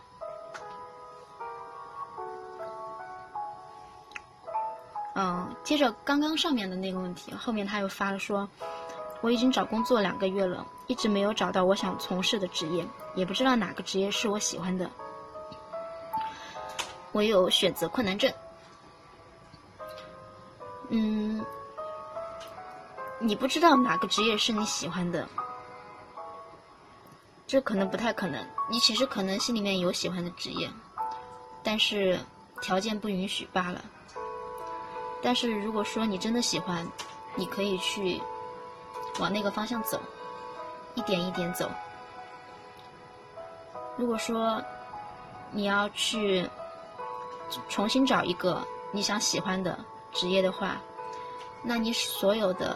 [5.15, 8.47] 嗯，接着刚刚上面的那个问题，后面他又发了说，
[9.27, 12.87] 我已经找工作两个月了，一直没有找到我想从事的职业，
[13.17, 14.89] 也不知道哪个职业是我喜欢的，
[17.11, 18.33] 我有选择困难症。
[20.91, 21.45] 嗯，
[23.19, 25.27] 你不知道哪个职业是你喜欢的，
[27.49, 28.47] 这可能不太可能。
[28.71, 30.71] 你其实可能心里面有喜欢的职业，
[31.65, 32.17] 但是
[32.63, 33.85] 条件不允许罢了。
[35.21, 36.87] 但是如果说你真的喜欢，
[37.35, 38.23] 你可以去
[39.19, 40.01] 往那个方向走，
[40.95, 41.71] 一点一点走。
[43.97, 44.63] 如果说
[45.51, 46.49] 你要去
[47.69, 49.79] 重新找一个你想喜欢的。
[50.13, 50.81] 职业的话，
[51.63, 52.75] 那你所有的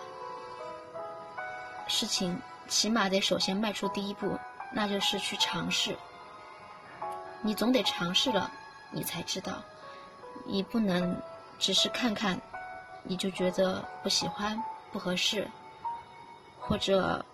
[1.89, 4.39] 事情起码得首先迈出第一步，
[4.71, 5.97] 那就是去尝试。
[7.41, 8.51] 你总得尝试了，
[8.91, 9.55] 你才知道。
[10.45, 11.17] 你不能
[11.59, 12.39] 只是看看，
[13.05, 15.49] 你就觉得不喜欢、不合适，
[16.71, 17.27] 或者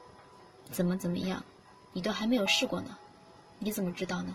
[0.71, 1.45] 怎么怎么样，
[1.93, 2.97] 你都还没有试过呢，
[3.59, 4.35] 你怎么知道呢？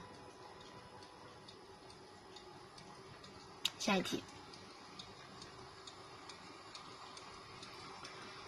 [3.79, 4.23] 下一题。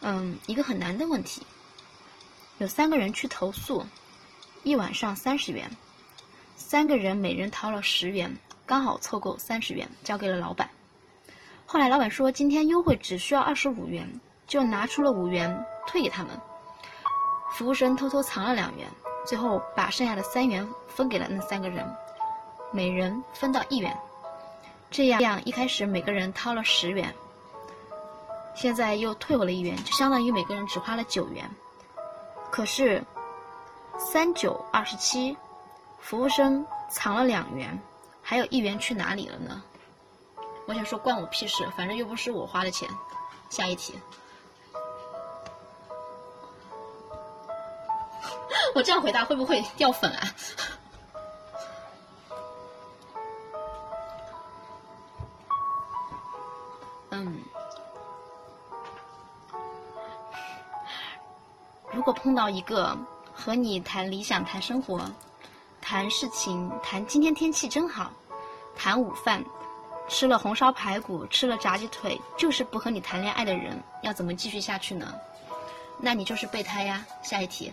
[0.01, 1.41] 嗯，一个很难的问题。
[2.59, 3.83] 有三个人去投诉，
[4.61, 5.75] 一晚上三十元，
[6.55, 8.37] 三个人每人掏了十元，
[8.67, 10.69] 刚好凑够三十元，交给了老板。
[11.65, 16.39] 后来老板说今天优惠只需要二十五元，就拿出了五元退给他们。
[17.51, 18.89] 服务生偷偷藏了两元，
[19.25, 21.85] 最后把剩下的三元分给了那三个人，
[22.71, 23.95] 每人分到一元。
[24.89, 27.13] 这样一开始每个人掏了十元。
[28.55, 31.49] 现在又退回了一元，就相当于每个人只花了九元。
[32.51, 33.03] 可是
[33.97, 35.35] 三九二十七，
[35.99, 37.79] 服务生藏了两元，
[38.21, 39.63] 还有一元去哪里了呢？
[40.67, 42.87] 我想说关我屁事，反正又不是我花的钱。
[43.49, 43.93] 下一题，
[48.75, 50.27] 我这样回答会不会掉粉啊？
[57.11, 57.39] 嗯。
[61.91, 62.97] 如果碰到一个
[63.31, 64.99] 和你谈理想、谈生活、
[65.79, 68.11] 谈事情、谈今天天气真好、
[68.75, 69.45] 谈午饭、
[70.09, 75.13] 吃了红烧排骨、吃了炸鸡腿，就是不和你谈恋爱的人，要怎么继续下去呢？
[75.99, 77.05] 那你就是备胎呀。
[77.21, 77.71] 下一题，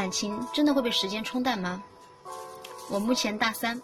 [0.00, 1.82] 感情真的会被时间冲淡吗？
[2.88, 3.78] 我目前大三，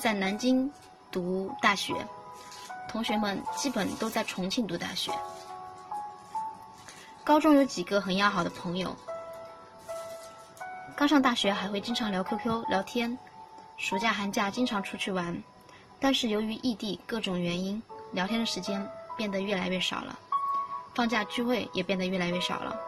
[0.00, 0.70] 在南京
[1.10, 2.06] 读大学，
[2.88, 5.10] 同学们基本都在重庆读大学。
[7.24, 8.94] 高中有几个很要好的朋友，
[10.94, 13.18] 刚上大学还会经常聊 QQ 聊天，
[13.76, 15.42] 暑假寒假经常出去玩，
[15.98, 17.82] 但是由于异地各种原因，
[18.12, 20.16] 聊天的时间变得越来越少了，
[20.94, 22.78] 放假聚会也变得越来越少了。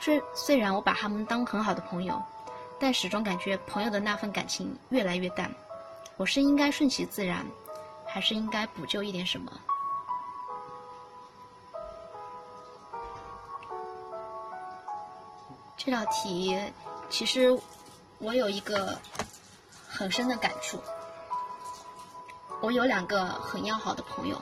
[0.00, 2.20] 虽虽然我把他们当很好的朋友，
[2.78, 5.54] 但始终感觉朋友的那份感情越来越淡。
[6.16, 7.46] 我是应该顺其自然，
[8.06, 9.52] 还是应该补救一点什么？
[15.76, 16.58] 这道题
[17.10, 17.58] 其实
[18.18, 18.98] 我有一个
[19.86, 20.82] 很深的感触。
[22.62, 24.40] 我有两个很要好的朋友，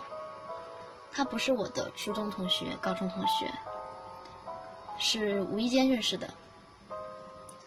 [1.13, 3.49] 他不是我的初中同学、高中同学，
[4.99, 6.29] 是无意间认识的。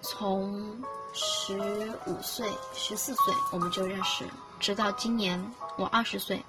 [0.02, 0.82] 从
[1.14, 1.58] 十
[2.06, 4.26] 五岁、十四岁我们就认识，
[4.60, 5.40] 直到今年
[5.78, 6.44] 我二十岁，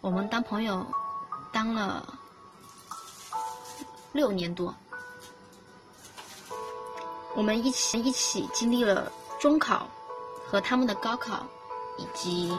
[0.00, 0.86] 我们当朋友
[1.52, 2.06] 当了
[4.12, 4.74] 六年多。
[7.34, 9.10] 我们一起一起经历了
[9.40, 9.88] 中考
[10.46, 11.46] 和他们的高考，
[11.96, 12.54] 以及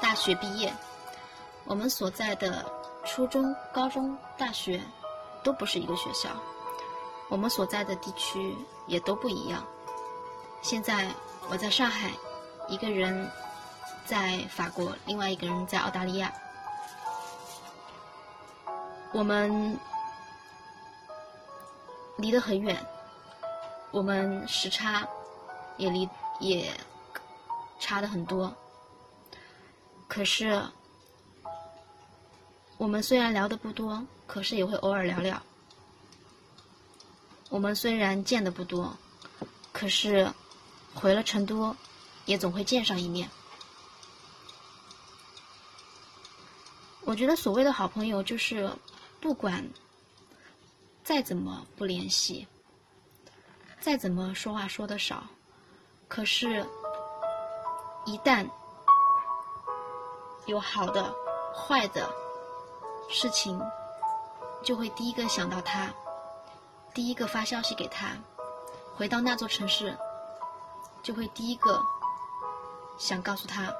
[0.00, 0.74] 大学毕业。
[1.64, 2.64] 我们所在的
[3.04, 4.80] 初中、高中、大学
[5.46, 6.28] 都不是一个学校，
[7.28, 8.52] 我们所在的地区
[8.88, 9.64] 也都不一样。
[10.60, 11.08] 现在
[11.48, 12.10] 我在上海，
[12.66, 13.30] 一个人
[14.04, 16.32] 在法国，另外一个人在澳大利亚。
[19.12, 19.78] 我们
[22.16, 22.76] 离得很远。
[23.92, 25.06] 我们时差
[25.76, 26.08] 也离
[26.40, 26.72] 也
[27.78, 28.52] 差的很多，
[30.08, 30.60] 可是
[32.78, 35.42] 我们虽然聊的不多，可是也会偶尔聊聊。
[37.48, 38.96] 我们虽然见的不多，
[39.72, 40.30] 可是
[40.94, 41.74] 回了成都
[42.24, 43.30] 也总会见上一面。
[47.02, 48.68] 我觉得所谓的好朋友，就是
[49.20, 49.64] 不管
[51.04, 52.46] 再怎么不联系。
[53.80, 55.24] 再怎么说话说的少，
[56.08, 56.66] 可是，
[58.04, 58.44] 一旦
[60.46, 61.14] 有好的、
[61.54, 62.12] 坏的
[63.08, 63.60] 事情，
[64.62, 65.90] 就会第一个想到他，
[66.92, 68.08] 第一个发消息给他。
[68.96, 69.96] 回到那座城市，
[71.02, 71.80] 就会第一个
[72.98, 73.72] 想告诉他：“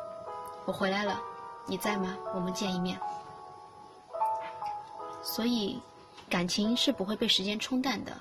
[0.67, 1.21] 我回来了，
[1.67, 2.15] 你在吗？
[2.35, 3.01] 我们见一面。”
[5.25, 5.81] 所以，
[6.31, 8.13] 感情是不会被时间冲淡的。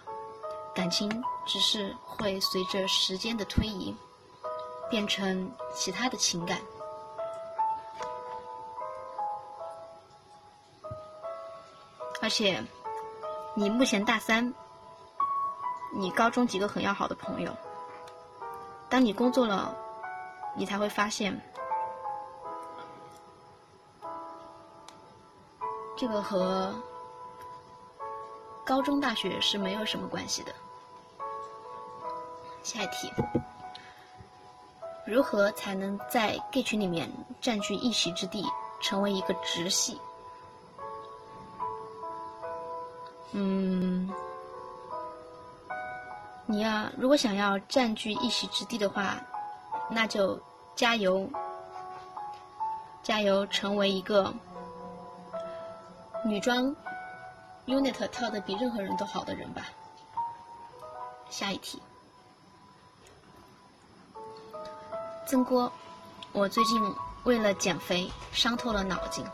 [0.74, 1.10] 感情
[1.46, 3.96] 只是会随着时间的推移，
[4.90, 6.60] 变成其他的情感。
[12.26, 12.60] 而且，
[13.54, 14.52] 你目前大三，
[15.94, 17.56] 你高中几个很要好的朋友，
[18.90, 19.78] 当你工作了，
[20.56, 21.40] 你才会发现，
[25.96, 26.74] 这个和
[28.66, 30.52] 高中、大学是没有什么关系的。
[32.64, 33.14] 下一题，
[35.06, 37.08] 如何才能在 gay 群里面
[37.40, 38.44] 占据一席之地，
[38.82, 40.02] 成为一个直系？
[43.38, 44.10] 嗯，
[46.46, 49.18] 你要如果想要占据一席之地的话，
[49.90, 50.42] 那就
[50.74, 51.30] 加油，
[53.04, 54.34] 加油，成为一个
[56.24, 56.74] 女装
[57.66, 59.64] unit 跳的比任何人都好的人吧。
[61.30, 61.82] 下一题。
[65.28, 65.70] 曾锅，
[66.32, 66.82] 我最近
[67.26, 69.26] 为了减肥伤透了脑筋。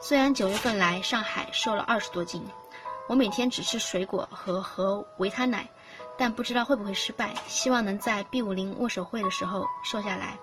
[0.00, 2.46] 虽然九月份来上海瘦了二十多斤，
[3.08, 5.68] 我每天只吃水果和喝维他奶，
[6.18, 7.34] 但不知道会不会失败。
[7.46, 10.36] 希望能在 B 五零握手会的时候瘦下来，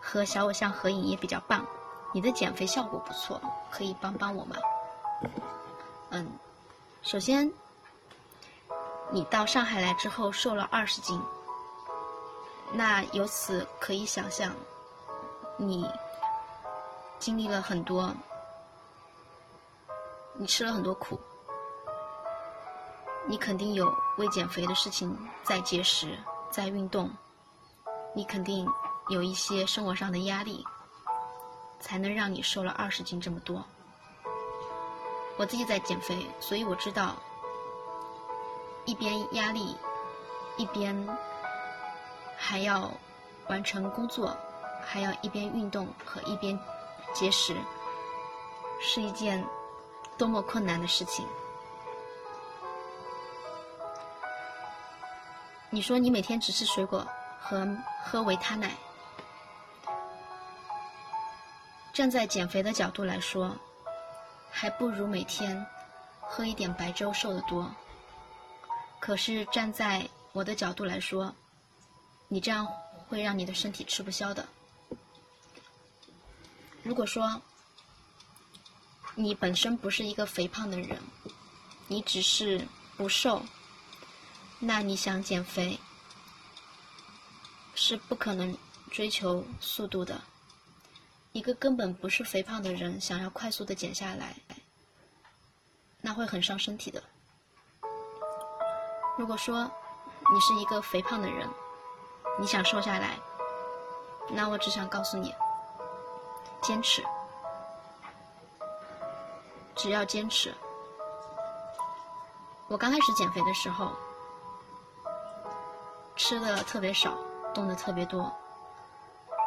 [0.00, 1.64] 和小偶像合影也比较棒。
[2.14, 3.40] 你的减肥效果不错，
[3.70, 4.56] 可以帮帮我吗？
[6.10, 6.26] 嗯，
[7.02, 7.52] 首先，
[9.10, 11.20] 你到上海来之后瘦了二十斤。
[12.72, 14.54] 那由此可以想象，
[15.58, 15.86] 你
[17.18, 18.10] 经历了很多，
[20.34, 21.20] 你吃了很多苦，
[23.28, 25.14] 你肯定有为减肥的事情
[25.44, 26.18] 在节食、
[26.50, 27.10] 在运动，
[28.14, 28.66] 你肯定
[29.10, 30.64] 有一些生活上的压力，
[31.78, 33.62] 才能让你瘦了二十斤这么多。
[35.36, 37.14] 我自己在减肥，所以我知道，
[38.86, 39.76] 一边压力，
[40.56, 41.06] 一边。
[42.40, 42.88] 还要
[43.48, 44.34] 完成工作，
[44.80, 46.58] 还要一边运动和一边
[47.12, 47.54] 节食，
[48.80, 49.44] 是一件
[50.16, 51.26] 多么困难的事情。
[55.70, 57.06] 你说你每天只吃水果
[57.38, 58.74] 和喝维他奶，
[61.92, 63.54] 站在减肥的角度来说，
[64.50, 65.66] 还不如每天
[66.20, 67.70] 喝一点白粥瘦得多。
[68.98, 71.34] 可是站在我的角度来说，
[72.28, 72.66] 你这样
[73.06, 74.48] 会让你的身体吃不消的。
[76.82, 77.42] 如果说
[79.14, 80.98] 你本身不是一个肥胖的人，
[81.86, 82.66] 你只是
[82.96, 83.42] 不瘦，
[84.60, 85.78] 那你想减肥，
[87.74, 88.56] 是不可能
[88.90, 90.20] 追求速度的。
[91.32, 94.34] 一个根本不是肥胖的人，想要快速的减下来，
[96.00, 97.00] 那会很伤身体的。
[99.16, 99.70] 如果说
[100.32, 101.48] 你是一个肥胖的人，
[102.40, 103.16] 你想瘦下来，
[104.30, 105.32] 那我只想告诉你，
[106.62, 107.04] 坚持，
[109.76, 110.52] 只要坚持。
[112.66, 113.92] 我刚开始减肥的时候，
[116.18, 117.16] 吃的特别少，
[117.54, 118.30] 动的特别多，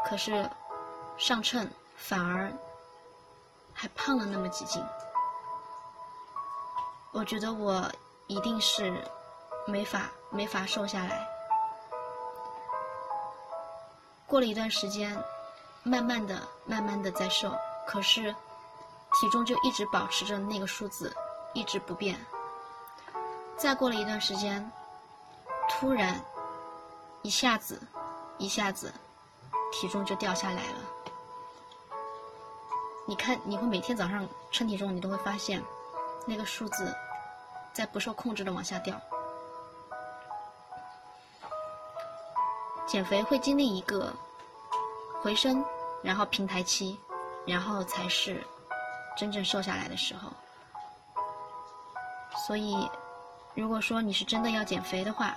[0.05, 0.49] 可是
[1.17, 2.49] 上秤反而
[3.74, 4.82] 还胖了那么几斤。
[7.11, 7.91] 我觉得我
[8.28, 9.03] 一定是
[9.67, 11.28] 没法没法瘦下来。
[14.26, 15.22] 过了一段时间，
[15.84, 17.53] 慢慢的、慢慢的在瘦，
[17.86, 18.34] 可是
[19.19, 21.13] 体重就一直保持着那个数字，
[21.53, 22.17] 一直不变。
[23.57, 24.72] 再过了一段时间，
[25.69, 26.19] 突然
[27.24, 27.82] 一下子、
[28.38, 28.93] 一下子，
[29.72, 30.80] 体重就掉下来了。
[33.07, 35.61] 你看，你会每天早上称体重，你都会发现
[36.26, 36.95] 那个数字
[37.74, 38.99] 在不受控制的往下掉。
[42.86, 44.13] 减肥会经历一个
[45.22, 45.63] 回升，
[46.03, 46.99] 然后平台期，
[47.45, 48.43] 然后才是
[49.15, 50.30] 真正瘦下来的时候。
[52.47, 52.89] 所以。
[53.53, 55.36] 如果说你是真的要减肥的话，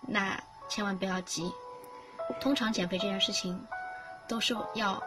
[0.00, 1.52] 那千万不要急。
[2.40, 3.66] 通常减肥这件事情，
[4.28, 5.02] 都是要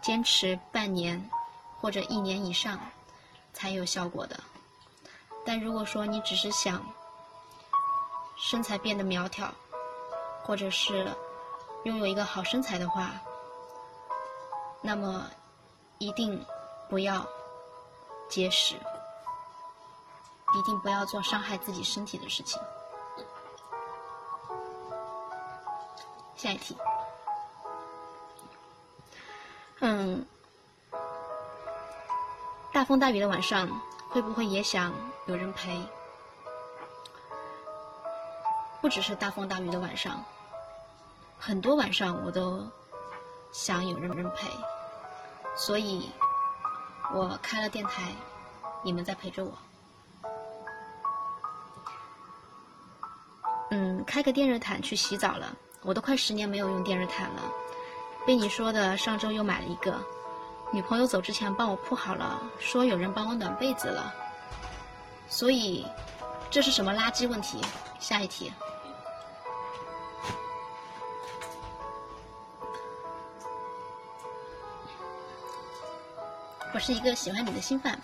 [0.00, 1.30] 坚持半年
[1.78, 2.78] 或者一年以上
[3.52, 4.38] 才有效果的。
[5.44, 6.84] 但如果说你只是想
[8.36, 9.52] 身材变得苗条，
[10.42, 11.14] 或者是
[11.84, 13.12] 拥有一个好身材的话，
[14.80, 15.30] 那么
[15.98, 16.44] 一定
[16.88, 17.26] 不要
[18.28, 18.76] 节食。
[20.54, 22.58] 一定不要做伤害自己身体的事情。
[26.46, 26.76] 下一题，
[29.80, 30.24] 嗯，
[32.72, 33.68] 大风大雨的晚上，
[34.10, 34.94] 会不会也想
[35.26, 35.76] 有人陪？
[38.80, 40.24] 不只是大风大雨的晚上，
[41.36, 42.64] 很多晚上我都
[43.50, 44.48] 想有人人陪，
[45.56, 46.08] 所以
[47.12, 48.12] 我开了电台，
[48.84, 49.52] 你们在陪着我。
[53.72, 55.52] 嗯，开个电热毯去洗澡了，
[55.86, 57.42] 我都快十年没有用电热毯了。
[58.26, 59.94] 被你说的，上周又买了一个。
[60.72, 64.12] 女朋友走之前帮我铺好了，说有人帮我暖被子了。
[65.28, 65.86] 所以，
[66.50, 67.60] 这是什么垃圾问题？
[68.00, 68.52] 下一题。
[76.74, 77.96] 我是一个喜欢你的新范，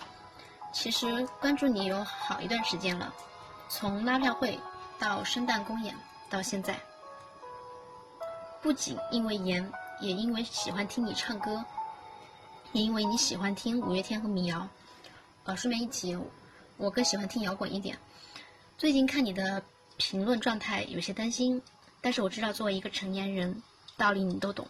[0.71, 3.13] 其实关注你有好一段时间了，
[3.67, 4.57] 从拉票会。
[4.99, 5.93] 到圣诞公演
[6.29, 6.79] 到现在，
[8.63, 11.65] 不仅因为颜，也因为喜欢听你唱歌，
[12.71, 14.69] 也因为你喜欢听五月天和民谣。
[15.43, 16.17] 呃，顺便一提，
[16.77, 17.99] 我更喜欢听摇滚一点。
[18.77, 19.61] 最近看你的
[19.97, 21.61] 评论状态有些担心，
[21.99, 23.61] 但是我知道作为一个成年人，
[23.97, 24.65] 道理你都懂。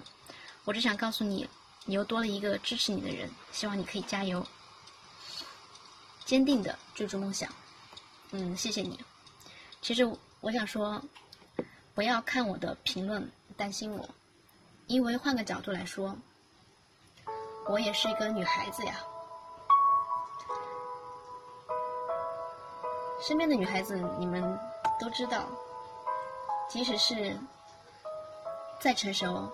[0.64, 1.48] 我只想告诉你，
[1.86, 4.44] 你又多了一个支持你的人，希望你可以加油，
[6.26, 7.48] 坚定的追逐梦想。
[8.32, 9.00] 嗯，谢谢你。
[9.84, 10.04] 其实
[10.42, 11.00] 我想说，
[11.94, 14.10] 不要看我的评论担心我，
[14.88, 16.16] 因为换个角度来说，
[17.68, 18.96] 我也是一个女孩子呀。
[23.22, 24.60] 身边的女孩子，你们
[25.00, 25.46] 都知道，
[26.70, 27.38] 即使是
[28.80, 29.50] 再成熟、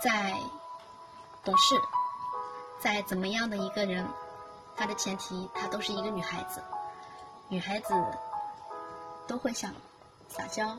[0.00, 0.38] 再
[1.44, 1.80] 懂事、
[2.80, 4.08] 再怎么样的一个人，
[4.76, 6.62] 她的前提她都是一个女孩子，
[7.48, 7.94] 女孩子。
[9.28, 9.72] 都会想
[10.28, 10.76] 撒娇，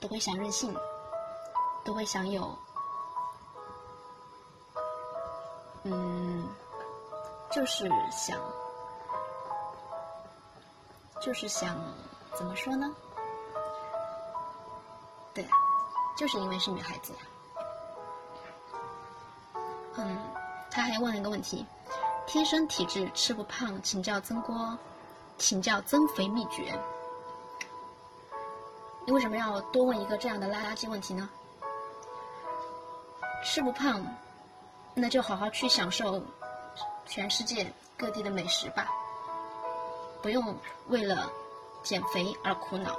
[0.00, 0.76] 都会想任性，
[1.84, 2.56] 都会想有，
[5.84, 6.48] 嗯，
[7.50, 8.38] 就是想，
[11.20, 11.76] 就是想，
[12.34, 12.88] 怎么说呢？
[15.34, 15.44] 对，
[16.16, 17.18] 就是因为是女孩子呀。
[19.96, 20.18] 嗯，
[20.70, 21.66] 他还问了一个问题：
[22.26, 24.78] 天生体质吃不胖，请教曾锅，
[25.36, 26.78] 请教增肥秘诀。
[29.04, 31.28] 你为什么要多问一个这样的垃圾问题呢？
[33.42, 34.00] 吃不胖，
[34.94, 36.22] 那就好好去享受
[37.04, 38.88] 全世界各地的美食吧，
[40.22, 40.56] 不用
[40.88, 41.30] 为了
[41.82, 42.96] 减肥而苦恼。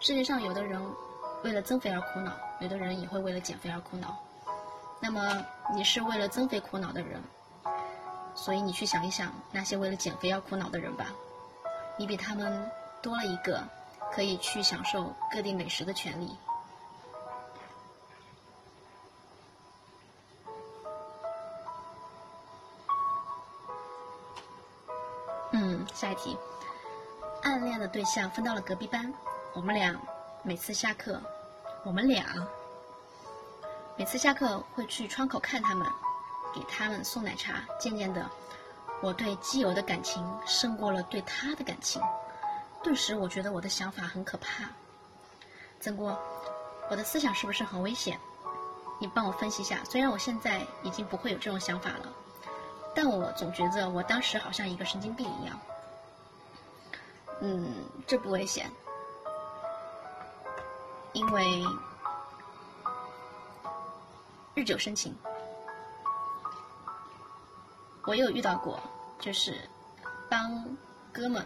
[0.00, 0.80] 世界上有的人
[1.42, 4.16] 为了增肥而苦恼，有的人也会为了减肥而苦恼。
[5.00, 7.20] 那么你是为了增肥苦恼的人，
[8.34, 11.06] 所以你去想一想那些为了减肥而苦恼的人吧，
[11.96, 12.70] 你比他们
[13.02, 13.62] 多了一个。
[14.14, 16.36] 可以去享受各地美食的权利。
[26.02, 26.36] 下一题。
[27.42, 29.14] 暗恋的对象分到了隔壁班，
[29.54, 29.96] 我们俩
[30.42, 31.22] 每次下课，
[31.84, 32.44] 我们俩
[33.96, 35.86] 每次下课会去窗口看他们，
[36.52, 37.62] 给他们送奶茶。
[37.78, 38.28] 渐渐的，
[39.00, 42.02] 我对基友的感情胜过了对他的感情，
[42.82, 44.64] 顿时我觉得我的想法很可怕。
[45.78, 46.18] 曾国，
[46.90, 48.18] 我的思想是不是很危险？
[48.98, 49.78] 你帮我分析一下。
[49.88, 52.12] 虽然我现在已经不会有这种想法了，
[52.92, 55.56] 但我总觉得我当时好像一个神经病一样。
[57.44, 57.74] 嗯，
[58.06, 58.70] 这不危险，
[61.12, 61.60] 因为
[64.54, 65.12] 日久生情。
[68.04, 68.78] 我有遇到过，
[69.18, 69.68] 就是
[70.30, 70.76] 帮
[71.12, 71.44] 哥们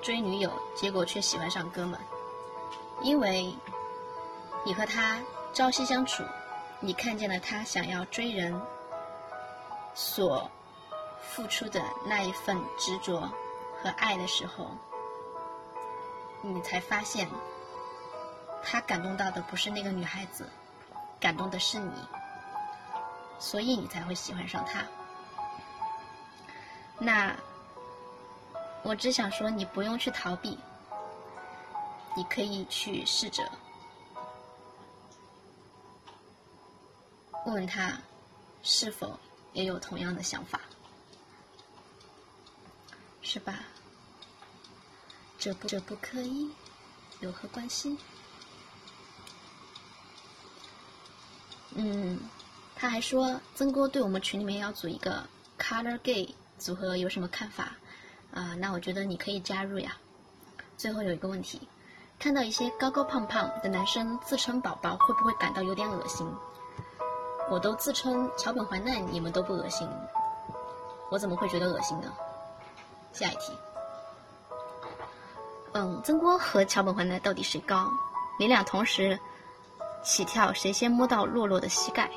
[0.00, 2.00] 追女友，结果却喜欢上哥们。
[3.02, 3.54] 因为
[4.64, 5.20] 你和他
[5.52, 6.22] 朝夕相处，
[6.80, 8.58] 你看见了他想要追人
[9.94, 10.50] 所
[11.20, 13.30] 付出的那一份执着
[13.82, 14.70] 和爱的时候，
[16.40, 17.28] 你才发现，
[18.62, 20.48] 他感动到的不是那个女孩子，
[21.18, 21.92] 感动的是你，
[23.38, 24.84] 所以你才会喜欢上他。
[26.98, 27.36] 那
[28.84, 30.58] 我只想说，你不用去逃避。
[32.14, 33.42] 你可以去试着
[37.46, 37.98] 问问他，
[38.62, 39.18] 是否
[39.54, 40.60] 也有同样的想法，
[43.22, 43.60] 是吧？
[45.42, 46.48] 这不这不可以，
[47.18, 47.98] 有何关系？
[51.74, 52.16] 嗯，
[52.76, 55.24] 他还说曾哥对我们群里面要组一个
[55.58, 57.72] Color Gay 组合有什么看法？
[58.32, 59.96] 啊，那我觉得你可以加入呀。
[60.76, 61.60] 最后有一个问题。
[62.20, 66.24] 看到一些高高胖胖的男生自称宝宝，会不会感到有点恶心？
[67.50, 69.88] 我都自称桥本环奈，你们都不恶心，
[71.10, 72.12] 我怎么会觉得恶心呢？
[73.12, 73.52] 下一题。
[75.74, 77.90] 嗯，曾国和桥本环奈到底谁高？
[78.38, 79.18] 你俩同时
[80.04, 82.10] 起跳，谁先摸到洛洛的膝盖？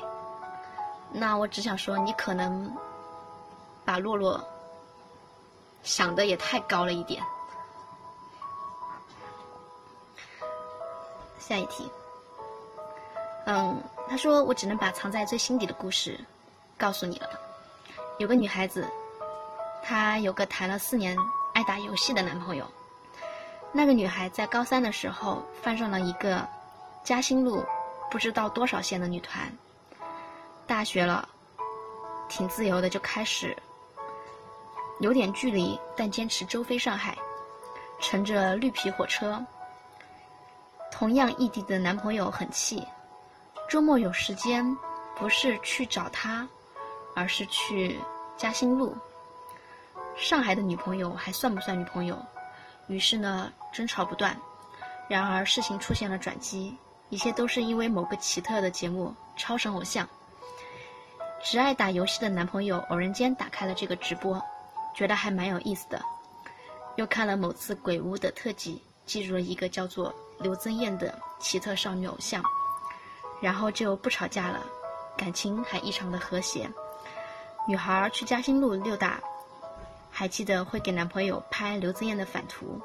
[1.10, 2.70] 那我只想说，你可能
[3.84, 4.42] 把洛洛
[5.82, 7.22] 想的也太高了一点。
[11.38, 11.90] 下一题。
[13.46, 16.18] 嗯，他说我只能把藏在最心底的故事
[16.76, 17.30] 告诉你了。
[18.18, 18.86] 有个女孩子，
[19.82, 21.16] 她有个谈了四年
[21.54, 22.66] 爱打游戏的男朋友。
[23.76, 26.48] 那个女孩在高三的时候翻上了一个
[27.04, 27.62] 嘉兴路
[28.10, 29.52] 不知道多少线的女团。
[30.66, 31.28] 大学了，
[32.26, 33.54] 挺自由的，就开始
[35.00, 37.18] 有点距离，但坚持周飞上海，
[38.00, 39.44] 乘着绿皮火车。
[40.90, 42.82] 同样异地的男朋友很气，
[43.68, 44.74] 周末有时间，
[45.14, 46.48] 不是去找他，
[47.14, 48.00] 而是去
[48.38, 48.96] 嘉兴路。
[50.16, 52.18] 上海的女朋友还算不算女朋友？
[52.88, 54.36] 于是呢，争吵不断。
[55.08, 56.76] 然而事情出现了转机，
[57.08, 60.06] 一切都是因为某个奇特的节目《超神偶像》。
[61.42, 64.42] 只爱打游戏的男朋友偶然间打开了这个直播，
[64.94, 66.02] 觉得还蛮有意思的，
[66.96, 70.14] 又看了某次鬼屋的特辑，记住了一个叫做。
[70.38, 72.44] 刘增艳的奇特少女偶像，
[73.40, 74.60] 然后就不吵架了，
[75.16, 76.70] 感情还异常的和谐。
[77.66, 79.18] 女孩去嘉兴路溜达，
[80.18, 82.80] 还记得会给男朋友拍刘子燕的反图。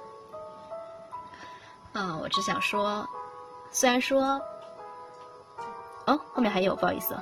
[1.94, 3.08] 嗯，我只想说，
[3.72, 4.42] 虽然说，
[6.08, 7.18] 哦，后面还有，不好意思。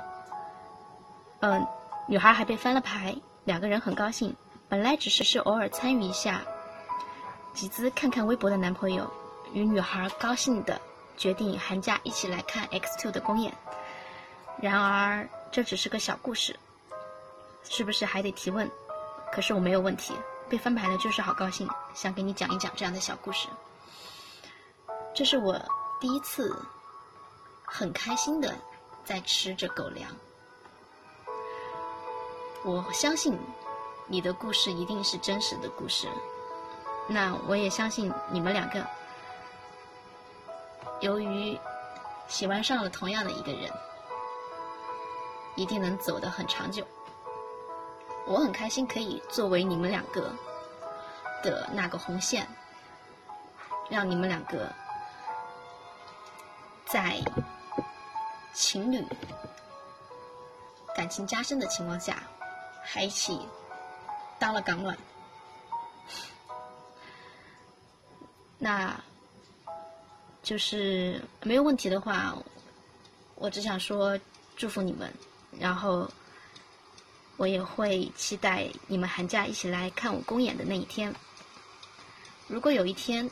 [1.38, 1.64] 嗯，
[2.08, 4.34] 女孩还被翻了牌，两个人很高兴。
[4.68, 6.42] 本来只是是偶尔参与一下，
[7.54, 9.08] 集资看看微博的男朋友。
[9.52, 10.80] 与女孩高兴的
[11.16, 13.54] 决定寒假一起来看 X Two 的公演，
[14.60, 16.58] 然而这只是个小故事，
[17.62, 18.68] 是不是还得提问？
[19.32, 20.14] 可是我没有问题，
[20.48, 23.48] 被翻牌了就是好高兴，想给你讲一讲这样的小故事。
[25.14, 25.58] 这是我
[26.00, 26.54] 第一次
[27.64, 28.54] 很开心的
[29.04, 30.10] 在吃着狗粮，
[32.64, 33.38] 我相信
[34.06, 36.08] 你的故事一定是真实的故事，
[37.08, 38.84] 那我也相信你们两个。
[41.00, 41.58] 由于
[42.28, 43.72] 喜欢上了同样的一个人，
[45.54, 46.86] 一定能走得很长久。
[48.30, 50.32] 我很开心可以作为你们两个
[51.42, 52.46] 的那个红线，
[53.88, 54.72] 让你们两个
[56.86, 57.20] 在
[58.54, 59.04] 情侣
[60.94, 62.22] 感情加深的情况下，
[62.84, 63.48] 还一起
[64.38, 64.96] 当了港暖。
[68.58, 68.94] 那。
[70.42, 72.34] 就是没有问题的话，
[73.34, 74.18] 我只想说
[74.56, 75.12] 祝福你们，
[75.60, 76.10] 然后
[77.40, 81.10] 我也会期待你们寒假一起来看我公演的那一天。
[82.46, 83.30] 如果有一天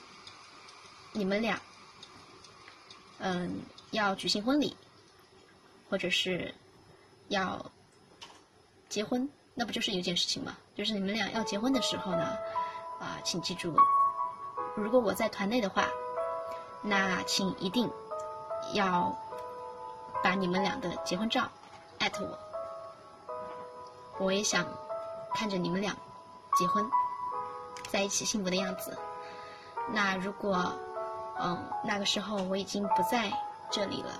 [1.12, 1.60] 你们俩，
[3.18, 4.74] 嗯，要举行婚礼，
[5.90, 6.54] 或者是
[7.28, 7.70] 要
[8.88, 10.56] 结婚，那不就是一件事情吗？
[10.74, 12.34] 就是你们俩要结婚的时候呢，
[12.98, 13.76] 啊，请记住，
[14.74, 15.86] 如果我在团内的话，
[16.80, 17.86] 那请一定
[18.72, 19.14] 要
[20.24, 21.46] 把你们俩的结婚照
[21.98, 22.47] 艾特我。
[24.18, 24.66] 我也想
[25.34, 25.96] 看着你们俩
[26.58, 26.88] 结婚
[27.90, 28.96] 在一起幸福的样子。
[29.90, 30.72] 那如果
[31.40, 33.32] 嗯那个时候我已经不在
[33.70, 34.10] 这里了，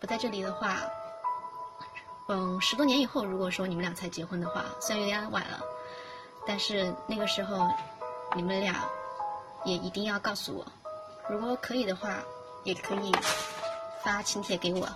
[0.00, 0.80] 不在这里的话，
[2.28, 5.60] 嗯十多年以后如果说你们俩才结婚的话，虽然有点晚了，
[6.46, 7.68] 但是那个时候
[8.34, 8.74] 你们俩
[9.64, 10.66] 也一定要告诉我，
[11.28, 12.16] 如果可以的话，
[12.64, 13.14] 也可以
[14.02, 14.88] 发请帖给我，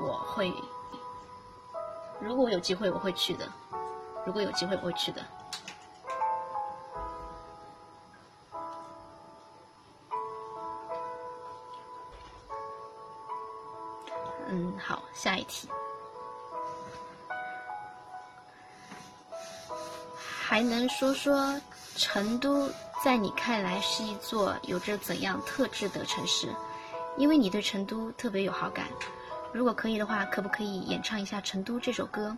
[0.00, 0.52] 我会。
[2.20, 3.46] 如果有机会，我会去的。
[4.24, 5.22] 如果有机会，我会去的。
[14.48, 15.68] 嗯，好，下一题。
[20.18, 21.60] 还能说说
[21.96, 22.70] 成都
[23.04, 26.48] 在你看来是一座有着怎样特质的城市？
[27.16, 28.86] 因为你对成都特别有好感。
[29.56, 32.36] 如果可以的话，可不可以演唱一下《成都》这首歌？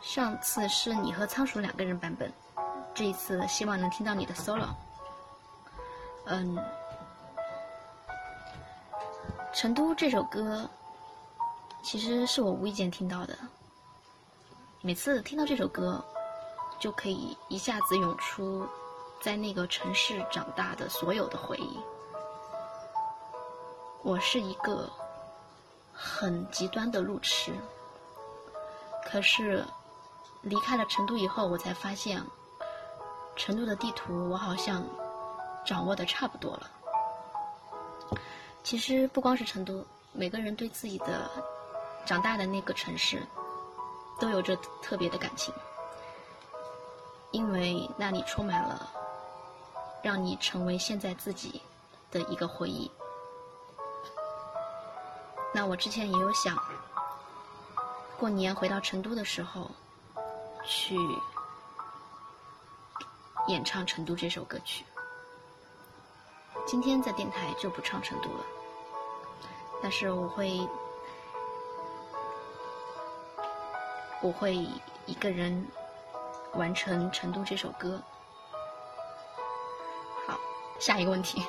[0.00, 2.32] 上次是你和仓鼠两个人版本，
[2.94, 4.68] 这一次希望能听到你的 solo。
[6.24, 6.56] 嗯，
[9.52, 10.66] 《成都》这首歌
[11.82, 13.36] 其实是我无意间听到的，
[14.80, 16.02] 每次听到这首歌，
[16.78, 18.66] 就可以一下子涌出
[19.20, 21.78] 在那个城市长大的所有的回忆。
[24.02, 24.90] 我是一个。
[26.02, 27.52] 很极端的路痴，
[29.04, 29.62] 可是
[30.40, 32.24] 离开了成都以后，我才发现，
[33.36, 34.82] 成都的地图我好像
[35.62, 36.70] 掌握的差不多了。
[38.64, 41.30] 其实不光是成都，每个人对自己的
[42.06, 43.22] 长大的那个城市
[44.18, 45.52] 都有着特别的感情，
[47.30, 48.90] 因为那里充满了
[50.02, 51.60] 让你成为现在自己
[52.10, 52.90] 的一个回忆。
[55.52, 56.56] 那我之前也有想，
[58.16, 59.70] 过年回到成都的时候，
[60.64, 60.96] 去
[63.48, 64.84] 演唱《成都》这首歌曲。
[66.66, 68.44] 今天在电台就不唱《成都》了，
[69.82, 70.68] 但是我会，
[74.22, 74.54] 我会
[75.06, 75.66] 一个人
[76.54, 78.00] 完成《成都》这首歌。
[80.28, 80.38] 好，
[80.78, 81.44] 下一个问题，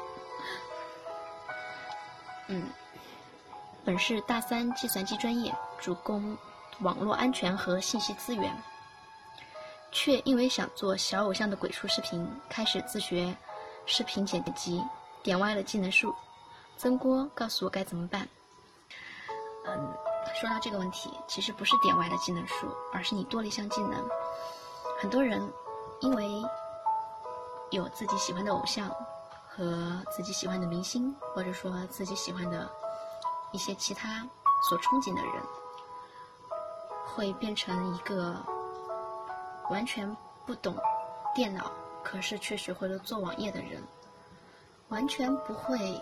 [2.49, 2.67] 嗯。
[3.91, 6.37] 本是大三计算机专业，主攻
[6.79, 8.57] 网络安全和信息资源，
[9.91, 13.35] 却因为想做小偶像的鬼畜视频，开始自学
[13.85, 14.81] 视频剪辑，
[15.21, 16.15] 点歪了技能树。
[16.77, 18.25] 曾郭告诉我该怎么办。
[19.65, 19.93] 嗯，
[20.39, 24.09] 说到这个问题，其实不是点歪了技能树，而是你多了一项技能。
[25.01, 25.51] 很多人
[25.99, 26.41] 因为
[27.71, 28.89] 有自己喜欢的偶像
[29.49, 32.71] 和自己喜欢的明星，或者说自己喜欢的。
[33.51, 34.27] 一些其他
[34.67, 35.43] 所憧憬的人，
[37.05, 38.35] 会变成一个
[39.69, 40.75] 完全不懂
[41.35, 41.71] 电脑，
[42.03, 43.81] 可是却学会了做网页的人；
[44.89, 46.01] 完全不会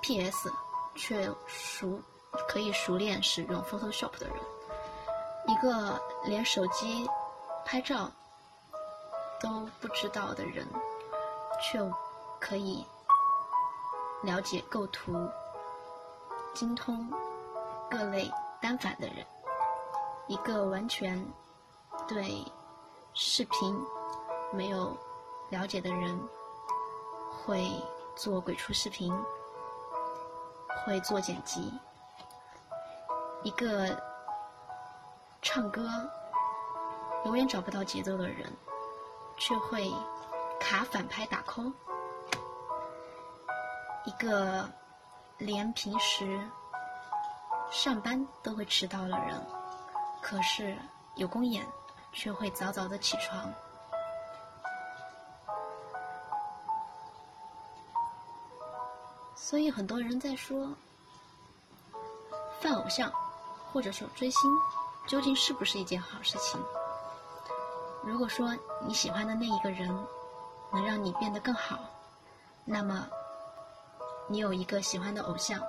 [0.00, 0.50] PS，
[0.94, 2.00] 却熟
[2.48, 4.36] 可以熟练使用 Photoshop 的人；
[5.46, 7.06] 一个连手机
[7.64, 8.10] 拍照
[9.40, 10.66] 都不知道的人，
[11.60, 11.78] 却
[12.40, 12.86] 可以
[14.22, 15.28] 了解构图。
[16.56, 17.06] 精通
[17.90, 18.32] 各类
[18.62, 19.16] 单反的人，
[20.26, 21.22] 一个完全
[22.08, 22.42] 对
[23.12, 23.78] 视频
[24.54, 24.96] 没有
[25.50, 26.18] 了解的人，
[27.44, 27.70] 会
[28.16, 29.14] 做鬼畜视频，
[30.82, 31.70] 会做剪辑，
[33.42, 34.02] 一个
[35.42, 35.86] 唱歌
[37.26, 38.50] 永远找不到节奏的人，
[39.36, 39.92] 却会
[40.58, 41.70] 卡反拍打 call，
[44.06, 44.66] 一个。
[45.38, 46.40] 连平时
[47.70, 49.46] 上班都会迟到的人，
[50.22, 50.76] 可是
[51.16, 51.66] 有公演
[52.12, 53.52] 却会早早的起床。
[59.34, 60.68] 所以很多人在说，
[62.60, 63.12] 犯偶像
[63.70, 64.50] 或者说追星，
[65.06, 66.58] 究竟是不是一件好事情？
[68.02, 68.56] 如果说
[68.86, 69.88] 你喜欢的那一个人
[70.72, 71.78] 能让你变得更好，
[72.64, 73.06] 那么。
[74.28, 75.60] 你有一个喜欢的偶像，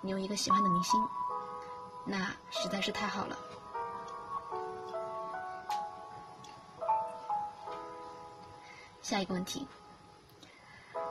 [0.00, 0.98] 你有一个喜欢的明星，
[2.04, 3.36] 那实在是太好了。
[9.02, 9.66] 下一个问题，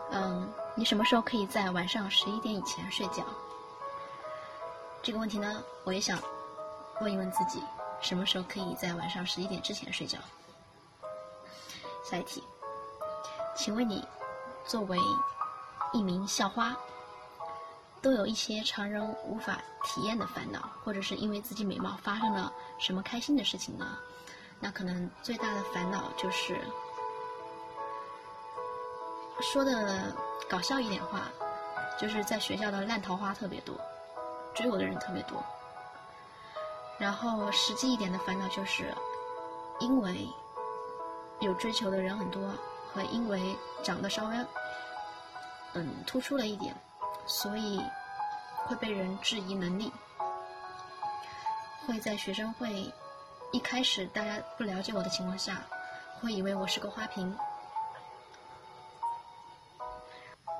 [0.09, 3.23] 嗯，你什么时候可以在晚上十一点以前睡觉？
[5.03, 6.17] 这个问题呢，我也想
[7.01, 7.61] 问一问自己，
[8.01, 10.17] 什么时候可以在晚上十一点之前睡觉？
[12.03, 12.43] 下一题，
[13.55, 14.03] 请问你
[14.65, 14.97] 作为
[15.93, 16.75] 一名校花，
[18.01, 23.97] 都有一些常人无法体验的烦恼，或者是因为自己美貌发生了什么开心的事情呢？
[24.59, 26.59] 那可能最大的烦恼就是。
[29.41, 30.15] 说的
[30.47, 31.21] 搞笑一点话，
[31.99, 33.75] 就是在学校的烂桃花特别多，
[34.53, 35.43] 追我的人特别多。
[36.99, 38.93] 然后实际一点的烦恼就是，
[39.79, 40.29] 因为
[41.39, 42.53] 有追求的人很多，
[42.93, 44.45] 和因为长得稍微
[45.73, 46.75] 嗯突出了一点，
[47.25, 47.81] 所以
[48.65, 49.91] 会被人质疑能力，
[51.85, 52.93] 会在学生会
[53.51, 55.63] 一开始大家不了解我的情况下，
[56.19, 57.35] 会以为我是个花瓶。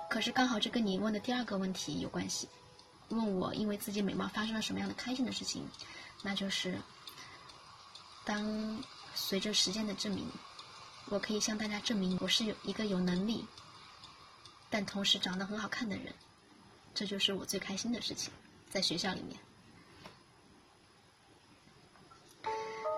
[0.10, 2.50] 可是刚好这跟你问的第二个问题有关系，
[3.10, 5.66] 问我因为自己美貌发生了什么样的开心的事情，
[6.22, 6.78] 那就是
[8.26, 8.84] 当
[9.16, 10.30] 随着时间的证明，
[11.10, 13.48] 我可以向大家证明我是有一个有能力，
[14.72, 16.12] 但同时长得很好看的人，
[16.96, 18.34] 这就是我最开心的事情，
[18.70, 19.38] 在学校里面。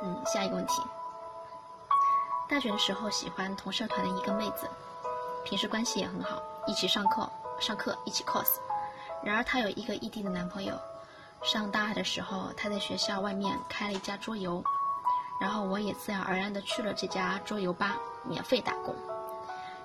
[0.03, 0.81] 嗯，下一个问题，
[2.47, 4.69] 大学的时候喜欢同社团的一个妹子。
[5.43, 8.59] 平时关系也很好，一起上课，上课一起 cos。
[9.23, 10.79] 然而她有一个异地的男朋友。
[11.41, 14.63] 上大二的时候，她在学校外面开了一家桌游，
[15.41, 18.95] 然后我也自然而然的去了这家桌游吧，免费打工。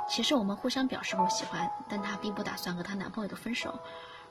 [0.08, 3.78] 其实我们互相表示过喜欢，但她并不打算和她男朋友的分手，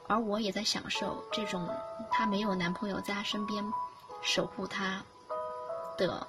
[0.08, 1.70] 而我也在享受这种
[2.10, 3.64] 她没有男朋友在她身边
[4.22, 5.02] 守护她
[5.98, 6.26] 的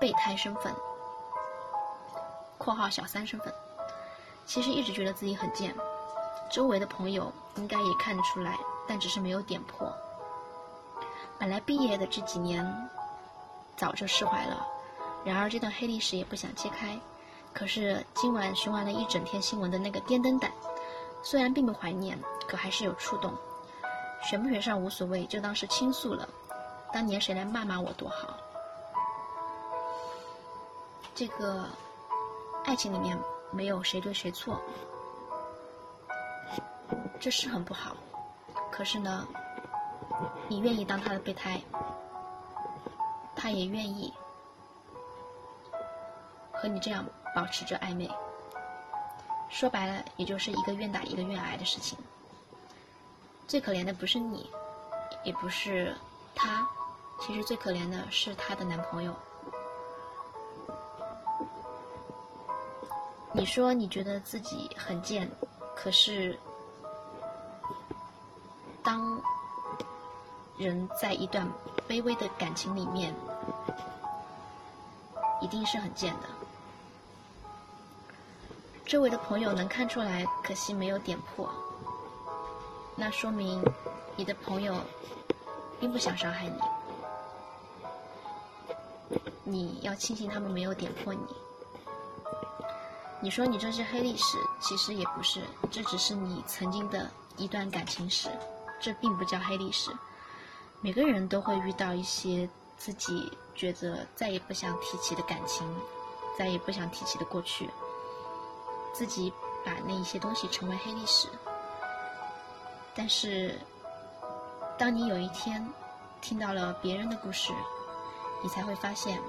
[0.00, 0.74] 备胎身份。
[2.58, 3.54] 括号小三身份，
[4.44, 5.74] 其实一直觉得自己很贱，
[6.50, 9.90] 周围的朋友应该也看得出来，但只是没有点破。
[11.38, 12.90] 本来毕业的这几年
[13.76, 14.66] 早就释怀了，
[15.24, 16.98] 然而这段黑历史也不想揭开。
[17.56, 20.52] 可是今晚寻完了一整天新闻的那个电灯胆，
[21.22, 23.32] 虽然并不怀念，可还是有触动。
[24.22, 26.28] 选不选上无所谓，就当是倾诉了。
[26.92, 28.36] 当年谁来骂骂我多好。
[31.14, 31.66] 这个。
[32.66, 33.16] 爱情里面
[33.52, 34.60] 没有谁对谁错，
[37.20, 37.96] 这是很不好。
[38.72, 39.24] 可是呢，
[40.48, 41.60] 你愿意当他的备胎，
[43.36, 44.12] 他也愿意
[46.52, 47.04] 和你这样
[47.36, 48.10] 保持着暧昧。
[49.50, 51.98] 说白了，也就是一个愿打一个愿挨的事情。
[53.46, 54.50] 最可怜的不是你，
[55.22, 55.94] 也不是
[56.34, 56.66] 他，
[57.20, 59.14] 其实最可怜的是她的男朋友。
[63.32, 65.30] 你说你觉得自己很贱，
[65.76, 66.38] 可是
[68.82, 69.20] 当
[70.56, 71.46] 人在一段
[71.86, 73.14] 卑微的感情里面，
[75.42, 76.35] 一定是很贱的。
[78.86, 81.50] 周围的朋友能看出来，可惜没有点破，
[82.94, 83.60] 那说明
[84.14, 84.76] 你的朋友
[85.80, 86.60] 并不想伤害你。
[89.42, 91.20] 你要庆幸他们没有点破你。
[93.20, 98.28] 你说你这是黑历史，其实也不是，这只是你曾经的一段感情史，
[98.80, 99.90] 这并不叫黑历史。
[100.80, 105.66] 每个人都会遇到一些自己觉得再也不想提起的感情，
[106.38, 107.68] 再也不想提起的过去，
[108.96, 109.30] 自己
[109.64, 111.28] 把那一些东西成为黑历史。
[112.94, 113.58] 但是，
[114.78, 115.62] 当你有一天
[116.22, 117.52] 听到了别人的故事，
[118.42, 119.20] 你才会发现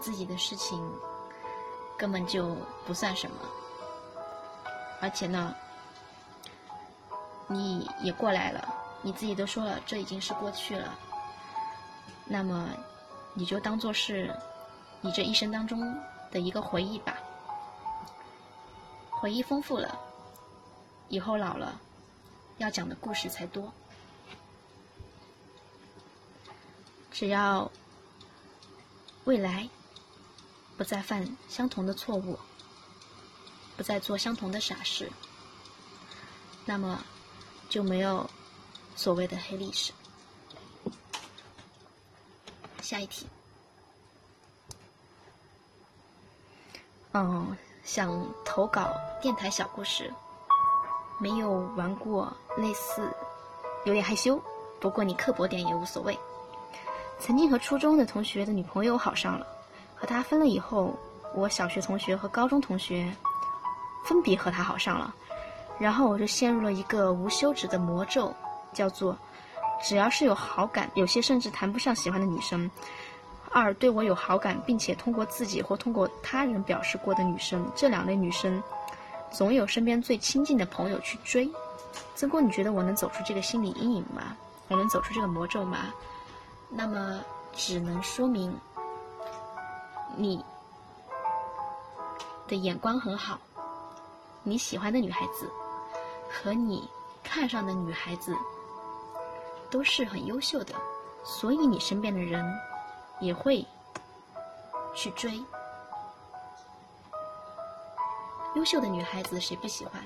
[0.00, 0.80] 自己的事情。
[1.96, 3.36] 根本就不算什么，
[5.00, 5.54] 而且呢，
[7.46, 10.92] 你也过来了，你自己都说了，这已经是过去了。
[12.24, 12.68] 那么，
[13.32, 14.34] 你就当做是
[15.00, 15.80] 你这一生当中
[16.32, 17.16] 的一个回忆吧。
[19.24, 19.98] 回忆丰富了，
[21.08, 21.80] 以后老了，
[22.58, 23.72] 要讲的故事才多。
[27.10, 27.72] 只要
[29.24, 29.66] 未来。
[30.76, 32.38] 不再犯相同的错误，
[33.78, 35.10] 不再做相同的傻事，
[36.66, 37.02] 那么
[37.70, 38.28] 就没有
[38.94, 39.92] 所谓的黑历史。
[42.82, 43.26] 下一题，
[47.12, 50.10] 嗯，想投稿电台小故事，
[51.18, 53.06] 没有玩过类似，
[53.84, 54.40] 有点害羞，
[54.80, 56.18] 不过你刻薄点也无所谓。
[57.20, 59.46] 曾经和初中的同学的女朋友好上了，
[59.94, 60.94] 和他分了以后，
[61.34, 63.14] 我小学同学和高中同学
[64.06, 65.14] 分别和他好上了，
[65.78, 68.34] 然后我就陷入了一个无休止的魔咒，
[68.72, 69.14] 叫做
[69.82, 72.70] 只要是有好感，有些甚至谈不上喜欢的女生，
[73.54, 78.60] 二对我有好感，并且通过自己或通过他人表示过的女生，这两类女生
[79.30, 81.48] 总有身边最亲近的朋友去追。
[82.16, 84.36] 曾哥，你觉得我能走出这个心理阴影吗？
[84.66, 85.94] 我能走出这个魔咒吗？
[86.68, 87.20] 那么，
[87.52, 88.52] 只能说明
[90.16, 90.44] 你
[92.48, 93.38] 的眼光很好，
[94.42, 95.48] 你喜欢的女孩子
[96.28, 96.88] 和你
[97.22, 98.34] 看上的女孩子
[99.70, 100.74] 都是很优秀的，
[101.22, 102.44] 所以你身边的人
[103.20, 103.66] 也会
[104.94, 105.42] 去追。
[108.54, 110.04] 优秀的女孩子谁不喜欢？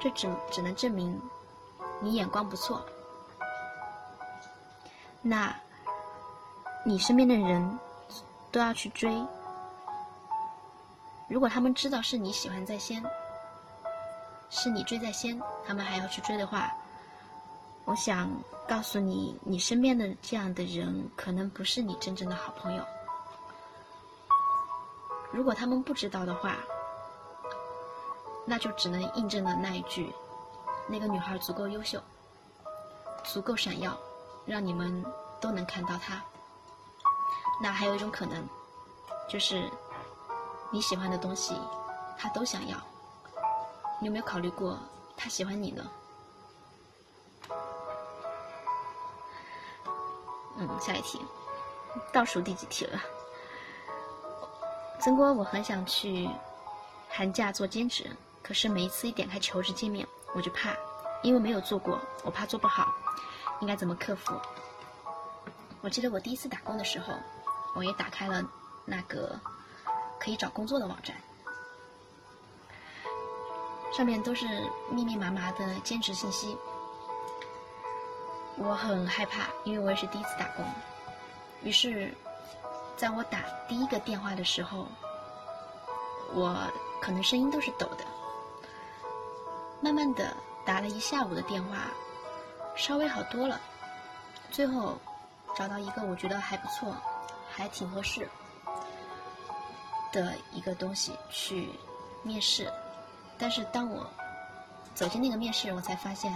[0.00, 1.20] 这只只能证明
[2.00, 2.84] 你眼光不错。
[5.20, 5.54] 那，
[6.84, 7.78] 你身边的人
[8.50, 9.24] 都要去追。
[11.28, 13.00] 如果他们知道是你喜欢在先，
[14.50, 16.74] 是你追在先，他们还要去追的话，
[17.84, 18.30] 我想
[18.68, 22.84] 告诉你，你身边的这样的人可能不是你真正的好朋友。
[25.32, 26.56] 如果他们不知道的话，
[28.46, 30.12] 那就只能印证了那一句：
[30.86, 32.00] 那个女孩足够优秀，
[33.24, 33.98] 足够闪耀。
[34.44, 35.04] 让你们
[35.40, 36.20] 都能看到她。
[37.62, 38.44] 那还有一种可能，
[39.28, 39.70] 就是
[40.72, 41.54] 你喜欢的东西，
[42.18, 42.76] 他都想要。
[44.00, 44.76] 你有没有考虑过
[45.16, 45.88] 他喜欢你呢？
[50.62, 51.20] 嗯，下一题，
[52.12, 53.00] 倒数第几题了？
[55.00, 56.28] 曾哥，我很想去
[57.08, 58.08] 寒假做兼职，
[58.44, 60.70] 可是每一次一点开求职界面，我就怕，
[61.22, 62.94] 因为没有做过，我怕做不好。
[63.60, 64.34] 应该怎么克服？
[65.80, 67.12] 我记得我第一次打工的时候，
[67.74, 68.40] 我也打开了
[68.84, 69.36] 那个
[70.20, 71.16] 可以找工作的网站，
[73.92, 74.46] 上面都是
[74.90, 76.56] 密密麻麻的兼职信息。
[78.56, 80.64] 我很害怕，因为我也是第一次打工。
[81.62, 82.14] 于是，
[82.96, 84.86] 在我打第一个电话的时候，
[86.34, 86.56] 我
[87.00, 88.04] 可能声音都是抖的。
[89.80, 91.88] 慢慢的打了一下午的电话。
[92.74, 93.60] 稍微好多了，
[94.50, 94.96] 最后
[95.54, 96.96] 找到一个我觉得还不错、
[97.50, 98.26] 还挺合适
[100.10, 101.68] 的一个东西去
[102.22, 102.72] 面试。
[103.36, 104.06] 但是当我
[104.94, 106.32] 走进那个面试，我才发现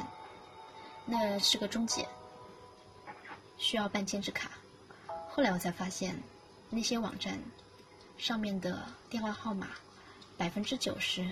[1.07, 2.07] 那是个中介，
[3.59, 4.50] 需要办兼职卡。
[5.30, 6.20] 后来我才发现，
[6.68, 7.38] 那些网站
[8.18, 9.68] 上面的电话号码
[10.36, 11.30] 百分之九十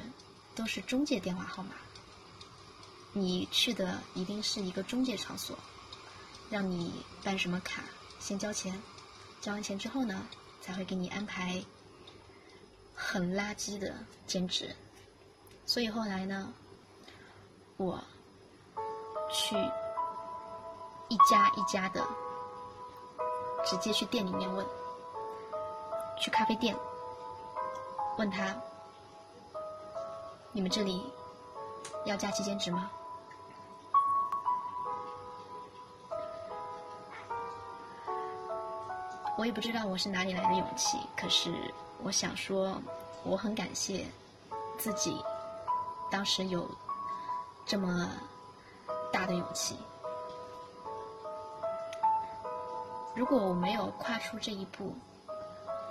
[0.54, 1.74] 都是中介电话号码。
[3.12, 5.58] 你去的一定是一个中介场所，
[6.50, 7.82] 让你办什么卡，
[8.20, 8.80] 先交钱，
[9.40, 10.26] 交完钱之后呢，
[10.60, 11.62] 才会给你安排
[12.94, 13.94] 很垃圾的
[14.26, 14.74] 兼职。
[15.66, 16.52] 所以后来呢，
[17.76, 18.04] 我
[19.34, 19.56] 去
[21.08, 22.00] 一家一家的，
[23.66, 24.64] 直接去店里面问，
[26.20, 26.74] 去咖啡店
[28.16, 28.54] 问他，
[30.52, 31.12] 你们这里
[32.04, 32.88] 要假期兼职吗？
[39.36, 41.52] 我也不知道我是哪里来的勇气，可是
[42.04, 42.80] 我想说，
[43.24, 44.06] 我很感谢
[44.78, 45.20] 自己
[46.08, 46.70] 当时有
[47.66, 48.08] 这么
[49.14, 49.78] 大的勇气。
[53.14, 54.92] 如果我没有跨出这一步，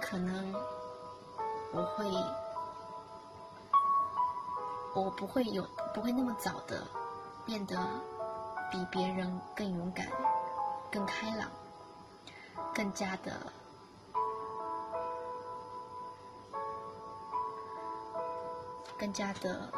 [0.02, 0.54] 可能
[1.72, 2.06] 我会，
[4.94, 6.86] 我不会有，不会那么早的
[7.46, 7.78] 变得
[8.70, 10.06] 比别人更勇敢、
[10.92, 11.50] 更开朗。
[12.76, 13.32] 更加的，
[18.98, 19.72] 更加的，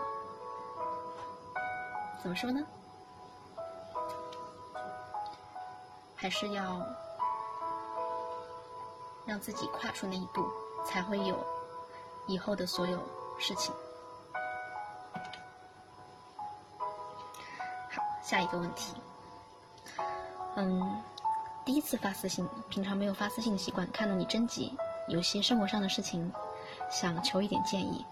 [2.22, 2.62] 怎么说呢？
[6.26, 6.84] 还是要
[9.28, 10.44] 让自己跨出那一步，
[10.84, 11.38] 才会有
[12.26, 13.00] 以后的所有
[13.38, 13.72] 事情。
[17.92, 18.96] 好，下一个问题，
[20.56, 21.00] 嗯。
[21.64, 24.76] 第一次发私信，平常没有发私信的习惯，看到你征集，
[25.08, 26.34] 有些生活上的事情，
[26.90, 28.04] 想求一点建议。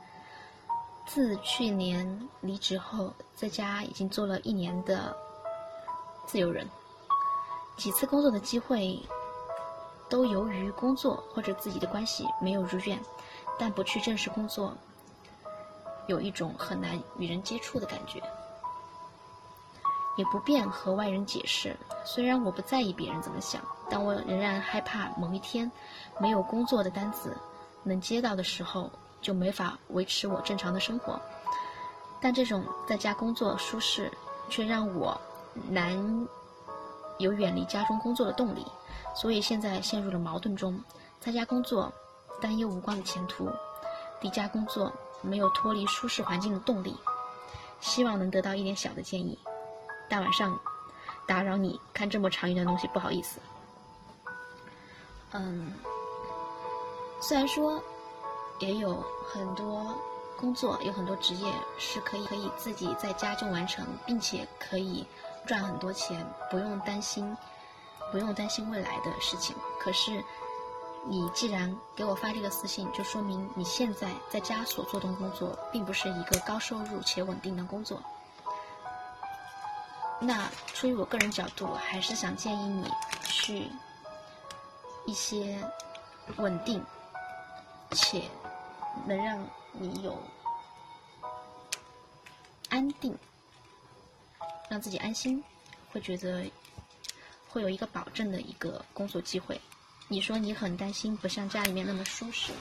[1.07, 5.17] 自去年离职后，在家已经做了一年的
[6.27, 6.67] 自由人，
[7.75, 8.99] 几次工作的机会，
[10.09, 12.99] 都由于工作或者自己的关系没有如愿，
[13.59, 14.73] 但不去正式工作，
[16.07, 18.21] 有一种很难与人接触的感觉。
[20.15, 21.75] 也不便和外人解释。
[22.05, 23.59] 虽然我不在意别人怎么想，
[23.89, 25.69] 但我仍然害怕某一天
[26.19, 27.35] 没有工作的单子
[27.81, 31.19] 能接到的时候，就没法维持我正常的生活。
[32.21, 34.11] 但这种在家工作舒适，
[34.49, 35.19] 却让我
[35.67, 36.27] 难
[37.17, 38.65] 有远离家中工作的动力，
[39.15, 40.79] 所以现在陷入了矛盾中。
[41.19, 41.91] 在家工作，
[42.41, 43.45] 担忧无光的前途；
[44.21, 44.91] 离家工作，
[45.21, 46.95] 没有脱离舒适环境的动力。
[47.79, 49.37] 希望能得到一点小的建议。
[50.09, 50.57] 大晚上
[51.27, 53.39] 打扰你看这么长一段东西，不好意思。
[55.31, 55.73] 嗯，
[57.19, 57.81] 虽然说
[58.59, 59.93] 也有很多
[60.37, 65.05] 工作，有很多职业是可以可以自己在家就完成，并且可以
[65.45, 67.37] 赚很多钱，不用担心
[68.11, 69.55] 不用担心未来的事情。
[69.79, 70.23] 可是。
[71.05, 78.01] 你既然给我发这个私信，就说明你现在在家所做的工作，并不是一个高收入且稳定的工作。
[80.17, 82.89] 那出于我个人角度，还是想建议你
[83.21, 83.69] 去
[85.05, 85.61] 一些
[86.37, 86.81] 稳定
[87.91, 88.23] 且
[89.05, 90.17] 能让你有
[92.69, 93.19] 安定，
[94.69, 95.43] 让自己安心，
[95.91, 96.45] 会觉得
[97.47, 99.59] 会有一个保证的一个工作机会。
[100.07, 102.51] 你说你很担心不像家里面那么舒适，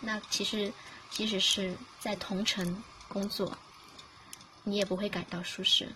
[0.00, 0.72] 那其实
[1.10, 3.56] 即使是在同城工作，
[4.62, 5.88] 你也不会感到舒适。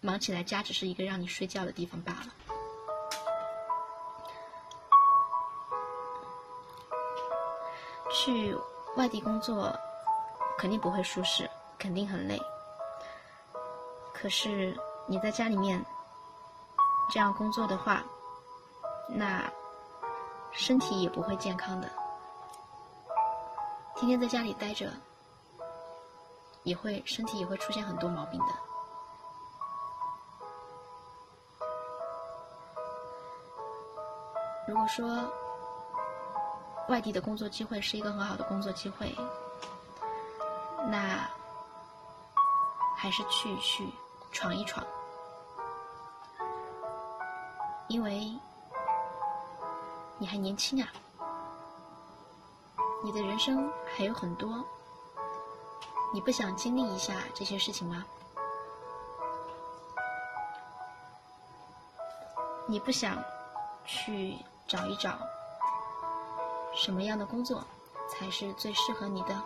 [0.00, 2.34] 忙起来，家只是一个让你睡觉的地方罢了。
[8.12, 8.54] 去
[8.96, 9.78] 外地工作
[10.58, 12.40] 肯定不会舒适，肯定很累。
[14.18, 15.84] 可是你在家里面
[17.10, 18.02] 这样工作的话，
[19.08, 19.42] 那。
[20.58, 21.90] 身体也不会健康的，
[23.94, 24.90] 天天在家里待着，
[26.62, 28.46] 也会身体也会出现很多毛病的。
[34.66, 35.30] 如果说
[36.88, 39.14] 外地的工作机会是一个很好的工作机会，
[40.90, 41.28] 那
[42.96, 43.86] 还是去一去
[44.32, 44.84] 闯一闯，
[47.88, 48.38] 因为。
[50.18, 50.88] 你还年轻啊，
[53.04, 54.64] 你的人生还有很多，
[56.10, 58.02] 你不想经历一下这些事情吗？
[62.66, 63.22] 你不想
[63.84, 65.18] 去找一找
[66.74, 67.62] 什么样的工作
[68.08, 69.38] 才是最适合你的？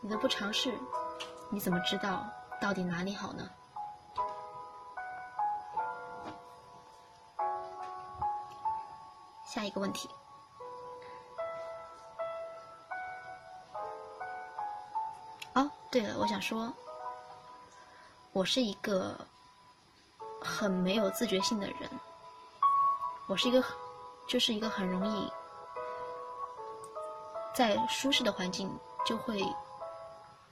[0.00, 0.72] 你都不尝试，
[1.50, 2.24] 你怎么知道
[2.62, 3.50] 到底哪里好呢？
[9.44, 10.08] 下一个问题。
[15.54, 16.72] 哦，对了，我想说，
[18.30, 19.18] 我是一个
[20.40, 21.90] 很没有自觉性的人，
[23.26, 23.60] 我是一个，
[24.28, 25.32] 就是一个很容易
[27.52, 28.72] 在舒适的环境
[29.04, 29.42] 就会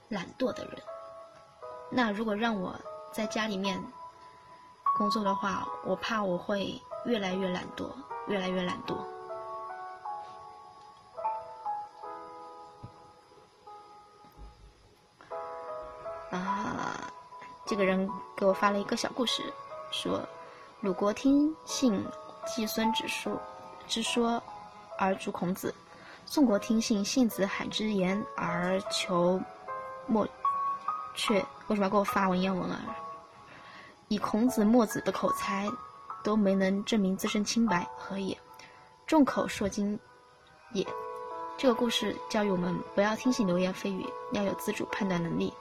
[0.09, 0.77] 懒惰的人。
[1.91, 2.73] 那如果让我
[3.11, 3.83] 在家里面
[4.97, 7.87] 工作的话，我怕我会越来越懒惰。
[8.27, 8.95] 越来越懒惰
[16.29, 17.11] 啊！
[17.65, 18.07] 这个人
[18.37, 19.41] 给我发了一个小故事，
[19.91, 20.21] 说：
[20.81, 22.05] 鲁国听信
[22.45, 23.41] 季孙之说
[23.87, 24.41] 之说
[24.99, 25.73] 而逐孔子；
[26.23, 29.41] 宋国听信信子罕之言而求
[30.05, 30.27] 墨
[31.21, 31.35] 却。
[31.67, 32.79] 为什么要给我发文言文啊？
[34.07, 35.69] 以孔子、墨子的口才。
[36.23, 38.37] 都没能证明自身清白，何也？
[39.07, 39.99] 众口铄金
[40.71, 40.85] 也。
[41.57, 45.51] 这个故事教育我们不要听信流言蜚语，要有自主判断能力。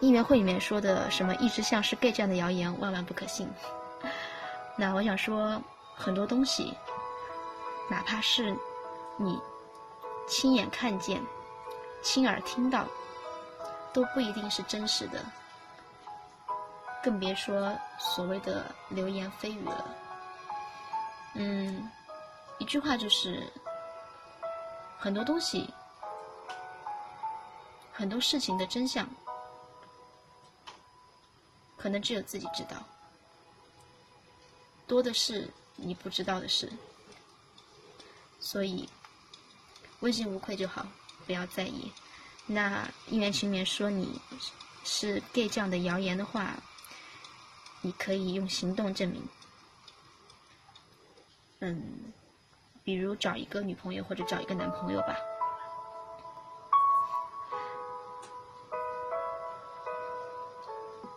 [0.00, 3.48] 应援会里面说的什么一只象是 gay 这样的谣言，万万不可信。
[4.76, 5.58] 那我想说，
[5.94, 6.74] 很多东西，
[7.88, 8.54] 哪怕是
[9.16, 9.40] 你
[10.26, 11.18] 亲眼看见、
[12.02, 12.84] 亲耳听到，
[13.92, 15.24] 都不一定是真实的。
[17.02, 19.96] 更别说所谓的流言蜚语了。
[21.34, 21.90] 嗯，
[22.58, 23.50] 一句话就是，
[24.98, 25.72] 很多东西，
[27.92, 29.08] 很多事情的真相，
[31.78, 32.76] 可能只有自己知道，
[34.86, 36.70] 多的是你不知道的事。
[38.40, 38.88] 所以，
[40.00, 40.86] 问心无愧就好，
[41.26, 41.90] 不要在意。
[42.52, 44.20] 那应援群里面说你
[44.84, 46.54] 是 gay 这样的谣言的话。
[47.82, 49.26] 你可以用行动证明，
[51.60, 51.82] 嗯，
[52.84, 55.16] 比如找一个女朋友或者找一个男朋友吧。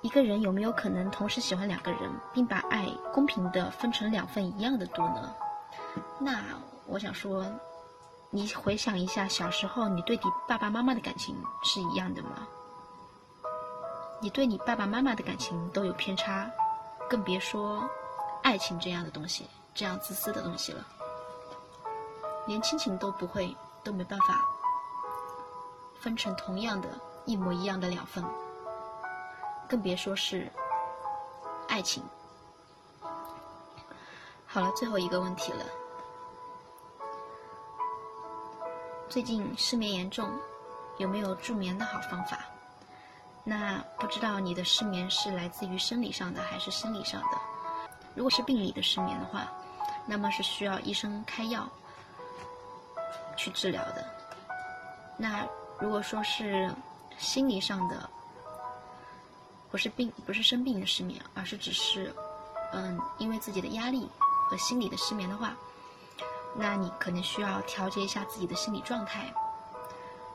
[0.01, 5.35] 一个人有没有可能同时喜欢两个人，并把爱公平的分成两份一样的多呢？
[6.17, 6.45] 那
[6.87, 7.45] 我想说，
[8.35, 12.47] 你回想一下，小时候你对你爸爸妈妈的感情是一样的吗？
[14.19, 16.49] 你对你爸爸妈妈的感情都有偏差，
[17.07, 17.87] 更别说
[18.41, 20.83] 爱情这样的东西，这样自私的东西了。
[22.47, 24.43] 连亲情都不会，都没办法
[25.99, 26.89] 分成同样的
[27.25, 28.25] 一模一样的两份。
[29.69, 30.51] 更别说是
[31.67, 32.03] 爱情。
[34.47, 35.63] 好了，最后一个问题了。
[39.13, 40.27] 最近失眠严重，
[40.97, 42.39] 有没有助眠的好方法？
[43.43, 47.37] 那不知道你的失眠是来自于生理上的还是心理上的？
[48.15, 49.47] 如果是病理的失眠的话，
[50.07, 51.69] 那么是需要医生开药
[53.37, 54.03] 去治疗的。
[55.15, 55.47] 那
[55.79, 56.73] 如果说是
[57.19, 58.09] 心理上的，
[59.69, 62.11] 不是病，不是生病的失眠，而是只是，
[62.71, 64.09] 嗯，因为自己的压力
[64.49, 65.55] 和心理的失眠的话，
[66.55, 69.33] 那你可能需要调节一下自己的心理状态，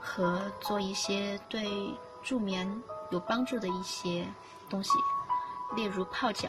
[0.01, 4.27] 和做一些对助眠有帮助的一些
[4.69, 4.91] 东西，
[5.77, 6.49] 例如泡脚。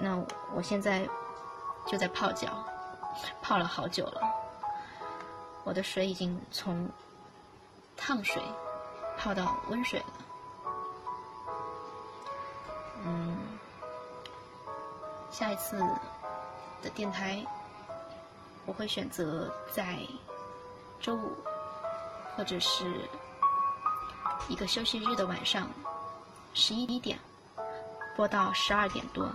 [0.00, 0.18] 那
[0.54, 1.06] 我现在
[1.86, 2.64] 就在泡脚，
[3.42, 4.22] 泡了好久了，
[5.64, 6.88] 我的水已经从
[7.96, 8.42] 烫水
[9.18, 10.06] 泡到温水了。
[13.04, 13.36] 嗯，
[15.30, 15.76] 下一次
[16.80, 17.44] 的电台，
[18.66, 19.98] 我会选择在
[21.00, 21.32] 周五
[22.36, 22.84] 或者是
[24.48, 25.68] 一个休息日的晚上
[26.54, 27.18] 十一点
[28.16, 29.28] 播到十二点多，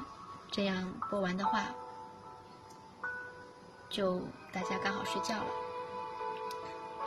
[0.52, 1.66] 这样播完的话，
[3.90, 4.22] 就
[4.52, 5.46] 大家刚好睡觉了。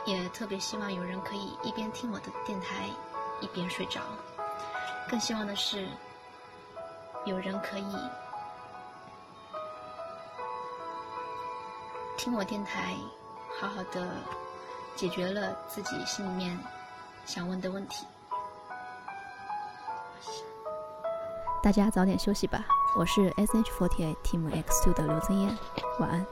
[0.05, 2.89] 也特别希望有人可以一边听我的电台
[3.39, 4.01] 一边睡着，
[5.09, 5.87] 更希望的是。
[7.23, 7.95] 有人可以
[12.23, 12.95] 听我电台，
[13.59, 14.07] 好好的
[14.95, 16.55] 解决了自己心里面
[17.25, 18.05] 想问的问题。
[21.63, 22.63] 大家早点休息吧，
[22.95, 25.57] 我是 shorty team X Two 的刘增艳，
[25.97, 26.23] 晚安。